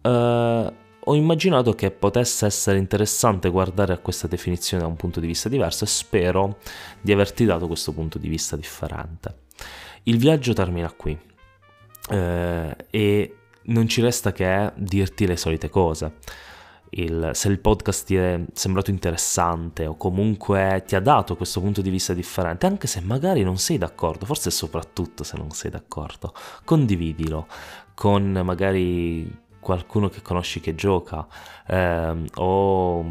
eh, 0.00 0.72
ho 1.04 1.14
immaginato 1.14 1.74
che 1.74 1.90
potesse 1.90 2.46
essere 2.46 2.78
interessante 2.78 3.50
guardare 3.50 3.92
a 3.92 3.98
questa 3.98 4.28
definizione 4.28 4.82
da 4.82 4.88
un 4.88 4.96
punto 4.96 5.20
di 5.20 5.26
vista 5.26 5.50
diverso 5.50 5.84
e 5.84 5.88
spero 5.88 6.58
di 7.02 7.12
averti 7.12 7.44
dato 7.44 7.66
questo 7.66 7.92
punto 7.92 8.18
di 8.18 8.28
vista 8.28 8.56
differente. 8.56 9.40
Il 10.04 10.16
viaggio 10.16 10.52
termina 10.52 10.90
qui 10.90 11.18
eh, 12.12 12.76
e 12.90 13.36
non 13.64 13.88
ci 13.88 14.00
resta 14.00 14.32
che 14.32 14.72
dirti 14.76 15.26
le 15.26 15.36
solite 15.36 15.68
cose. 15.68 16.18
Il, 16.94 17.30
se 17.32 17.48
il 17.48 17.58
podcast 17.58 18.04
ti 18.04 18.16
è 18.16 18.38
sembrato 18.52 18.90
interessante 18.90 19.86
o 19.86 19.96
comunque 19.96 20.84
ti 20.86 20.94
ha 20.94 21.00
dato 21.00 21.36
questo 21.36 21.60
punto 21.60 21.80
di 21.80 21.88
vista 21.88 22.12
differente, 22.12 22.66
anche 22.66 22.86
se 22.86 23.00
magari 23.00 23.42
non 23.42 23.56
sei 23.56 23.78
d'accordo, 23.78 24.26
forse 24.26 24.50
soprattutto 24.50 25.24
se 25.24 25.38
non 25.38 25.50
sei 25.52 25.70
d'accordo, 25.70 26.34
condividilo 26.64 27.46
con 27.94 28.42
magari 28.44 29.40
qualcuno 29.58 30.08
che 30.10 30.20
conosci 30.20 30.60
che 30.60 30.74
gioca 30.74 31.26
ehm, 31.66 32.26
o 32.34 33.04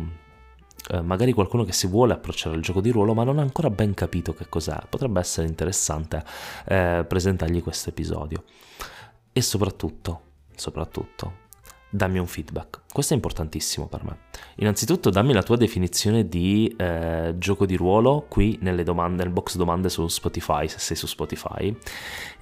eh, 0.89 1.01
magari 1.01 1.31
qualcuno 1.31 1.63
che 1.63 1.71
si 1.71 1.87
vuole 1.87 2.13
approcciare 2.13 2.55
al 2.55 2.61
gioco 2.61 2.81
di 2.81 2.91
ruolo 2.91 3.13
ma 3.13 3.23
non 3.23 3.39
ha 3.39 3.41
ancora 3.41 3.69
ben 3.69 3.93
capito 3.93 4.33
che 4.33 4.47
cos'è, 4.49 4.77
potrebbe 4.89 5.19
essere 5.19 5.47
interessante 5.47 6.23
eh, 6.65 7.05
presentargli 7.07 7.63
questo 7.63 7.89
episodio. 7.89 8.43
E 9.33 9.41
soprattutto, 9.41 10.21
soprattutto, 10.55 11.39
dammi 11.89 12.19
un 12.19 12.27
feedback. 12.27 12.81
Questo 12.91 13.13
è 13.13 13.15
importantissimo 13.15 13.87
per 13.87 14.03
me. 14.03 14.17
Innanzitutto 14.55 15.09
dammi 15.09 15.33
la 15.33 15.43
tua 15.43 15.57
definizione 15.57 16.27
di 16.27 16.73
eh, 16.77 17.35
gioco 17.37 17.65
di 17.65 17.75
ruolo 17.75 18.25
qui 18.27 18.57
nelle 18.61 18.83
domande, 18.83 19.23
nel 19.23 19.31
box 19.31 19.55
domande 19.57 19.89
su 19.89 20.07
Spotify, 20.07 20.67
se 20.67 20.79
sei 20.79 20.95
su 20.95 21.07
Spotify. 21.07 21.75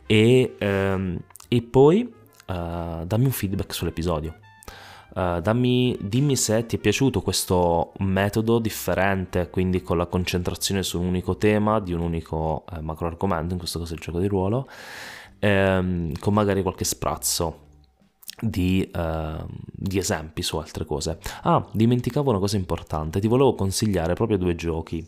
E, 0.05 0.55
ehm, 0.57 1.19
e 1.47 1.61
poi 1.61 2.01
uh, 2.47 3.05
dammi 3.05 3.25
un 3.25 3.31
feedback 3.31 3.73
sull'episodio. 3.73 4.35
Uh, 5.13 5.41
dammi, 5.41 5.97
dimmi 5.99 6.35
se 6.35 6.65
ti 6.67 6.77
è 6.77 6.79
piaciuto 6.79 7.21
questo 7.21 7.93
metodo 7.97 8.59
differente, 8.59 9.49
quindi 9.49 9.81
con 9.81 9.97
la 9.97 10.05
concentrazione 10.05 10.83
su 10.83 10.99
un 10.99 11.07
unico 11.07 11.35
tema, 11.37 11.79
di 11.79 11.93
un 11.93 12.01
unico 12.01 12.63
eh, 12.71 12.81
macro 12.81 13.07
argomento, 13.07 13.53
in 13.53 13.59
questo 13.59 13.79
caso 13.79 13.93
il 13.95 13.99
gioco 13.99 14.19
di 14.19 14.27
ruolo, 14.27 14.67
ehm, 15.39 16.13
con 16.19 16.33
magari 16.33 16.61
qualche 16.61 16.85
sprazzo 16.85 17.67
di, 18.41 18.89
uh, 18.93 19.45
di, 19.71 19.97
esempi 19.97 20.41
su 20.41 20.57
altre 20.57 20.85
cose. 20.85 21.17
Ah, 21.43 21.65
dimenticavo 21.71 22.29
una 22.29 22.39
cosa 22.39 22.57
importante, 22.57 23.19
ti 23.19 23.27
volevo 23.27 23.55
consigliare 23.55 24.13
proprio 24.13 24.37
due 24.37 24.55
giochi 24.55 25.07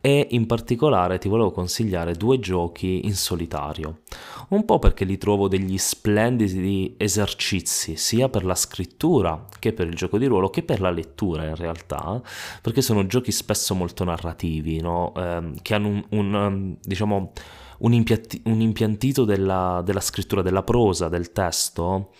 e 0.00 0.28
in 0.30 0.46
particolare 0.46 1.18
ti 1.18 1.28
volevo 1.28 1.50
consigliare 1.50 2.14
due 2.14 2.38
giochi 2.38 3.06
in 3.06 3.14
solitario, 3.14 4.02
un 4.50 4.64
po' 4.64 4.78
perché 4.78 5.04
li 5.04 5.18
trovo 5.18 5.48
degli 5.48 5.76
splendidi 5.76 6.94
esercizi 6.96 7.96
sia 7.96 8.28
per 8.28 8.44
la 8.44 8.54
scrittura 8.54 9.44
che 9.58 9.72
per 9.72 9.88
il 9.88 9.94
gioco 9.94 10.18
di 10.18 10.26
ruolo 10.26 10.50
che 10.50 10.62
per 10.62 10.80
la 10.80 10.90
lettura 10.90 11.46
in 11.46 11.56
realtà, 11.56 12.22
perché 12.62 12.80
sono 12.80 13.06
giochi 13.06 13.32
spesso 13.32 13.74
molto 13.74 14.04
narrativi, 14.04 14.80
no? 14.80 15.12
eh, 15.16 15.52
che 15.62 15.74
hanno 15.74 15.88
un, 15.88 16.04
un 16.10 16.76
diciamo 16.80 17.32
un, 17.78 17.92
impianti- 17.92 18.42
un 18.44 18.60
impiantito 18.60 19.24
della, 19.24 19.82
della 19.84 20.00
scrittura, 20.00 20.42
della 20.42 20.62
prosa, 20.62 21.08
del 21.08 21.32
testo 21.32 22.10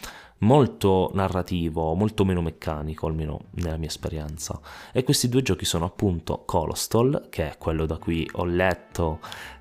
molto 0.41 1.11
narrativo, 1.15 1.95
molto 1.95 2.25
meno 2.25 2.43
meccanico, 2.43 3.07
almeno 3.07 3.41
nella 3.53 3.77
mia 3.77 3.89
esperienza. 3.89 4.61
E 4.93 5.03
questi 5.03 5.29
due 5.29 5.43
giochi 5.43 5.65
sono 5.65 5.85
appunto 5.85 6.43
Colostol, 6.45 7.27
che 7.31 7.51
è 7.51 7.59
quello 7.59 7.87
da 7.87 7.97
cui 7.97 8.29
ho 8.35 8.45
letto 8.45 9.21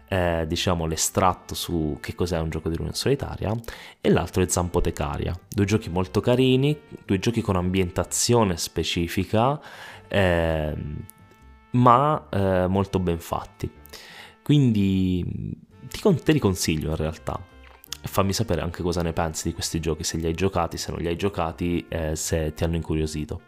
eh, 0.09 0.45
diciamo 0.47 0.85
l'estratto 0.85 1.53
su 1.53 1.97
che 1.99 2.15
cos'è 2.15 2.39
un 2.39 2.49
gioco 2.49 2.69
di 2.69 2.77
in 2.79 2.93
solitaria 2.93 3.53
e 3.99 4.09
l'altro 4.09 4.41
è 4.41 4.47
Zampotecaria, 4.47 5.37
due 5.49 5.65
giochi 5.65 5.89
molto 5.89 6.21
carini, 6.21 6.79
due 7.05 7.19
giochi 7.19 7.41
con 7.41 7.55
ambientazione 7.55 8.55
specifica 8.55 9.59
eh, 10.07 10.75
ma 11.71 12.27
eh, 12.29 12.67
molto 12.67 12.99
ben 12.99 13.19
fatti. 13.19 13.69
Quindi 14.41 15.65
ti, 15.89 16.01
te 16.23 16.31
li 16.31 16.39
consiglio 16.39 16.89
in 16.89 16.95
realtà 16.95 17.55
fammi 18.07 18.33
sapere 18.33 18.61
anche 18.61 18.81
cosa 18.81 19.01
ne 19.01 19.13
pensi 19.13 19.47
di 19.47 19.53
questi 19.53 19.79
giochi, 19.79 20.03
se 20.03 20.17
li 20.17 20.25
hai 20.25 20.33
giocati, 20.33 20.77
se 20.77 20.91
non 20.91 21.01
li 21.01 21.07
hai 21.07 21.15
giocati, 21.15 21.85
eh, 21.87 22.15
se 22.15 22.53
ti 22.53 22.63
hanno 22.63 22.75
incuriosito. 22.75 23.41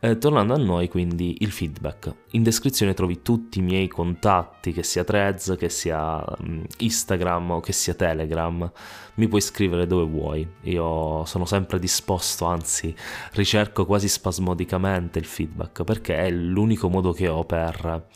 Eh, 0.00 0.16
tornando 0.16 0.54
a 0.54 0.58
noi, 0.58 0.88
quindi 0.88 1.38
il 1.40 1.50
feedback. 1.50 2.14
In 2.32 2.44
descrizione 2.44 2.94
trovi 2.94 3.20
tutti 3.20 3.58
i 3.58 3.62
miei 3.62 3.88
contatti, 3.88 4.72
che 4.72 4.84
sia 4.84 5.02
Threads, 5.02 5.56
che 5.58 5.68
sia 5.68 6.22
um, 6.38 6.64
Instagram 6.78 7.50
o 7.50 7.60
che 7.60 7.72
sia 7.72 7.94
Telegram. 7.94 8.70
Mi 9.14 9.26
puoi 9.26 9.40
scrivere 9.40 9.88
dove 9.88 10.04
vuoi. 10.04 10.48
Io 10.62 11.24
sono 11.24 11.46
sempre 11.46 11.80
disposto, 11.80 12.44
anzi, 12.44 12.94
ricerco 13.32 13.86
quasi 13.86 14.08
spasmodicamente 14.08 15.18
il 15.18 15.24
feedback 15.24 15.82
perché 15.82 16.16
è 16.16 16.30
l'unico 16.30 16.88
modo 16.88 17.12
che 17.12 17.26
ho 17.26 17.44
per 17.44 18.06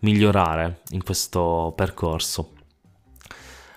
migliorare 0.00 0.82
in 0.90 1.02
questo 1.02 1.72
percorso. 1.74 2.52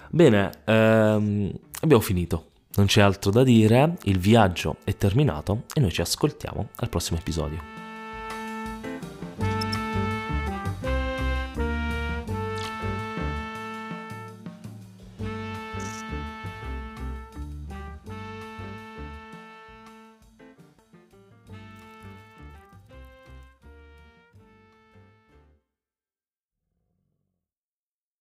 Bene, 0.09 0.51
ehm, 0.65 1.51
abbiamo 1.81 2.01
finito. 2.01 2.45
Non 2.75 2.85
c'è 2.85 3.01
altro 3.01 3.31
da 3.31 3.43
dire, 3.43 3.97
il 4.03 4.19
viaggio 4.19 4.77
è 4.83 4.95
terminato 4.95 5.63
e 5.73 5.79
noi 5.79 5.91
ci 5.91 6.01
ascoltiamo 6.01 6.69
al 6.75 6.89
prossimo 6.89 7.17
episodio. 7.17 7.76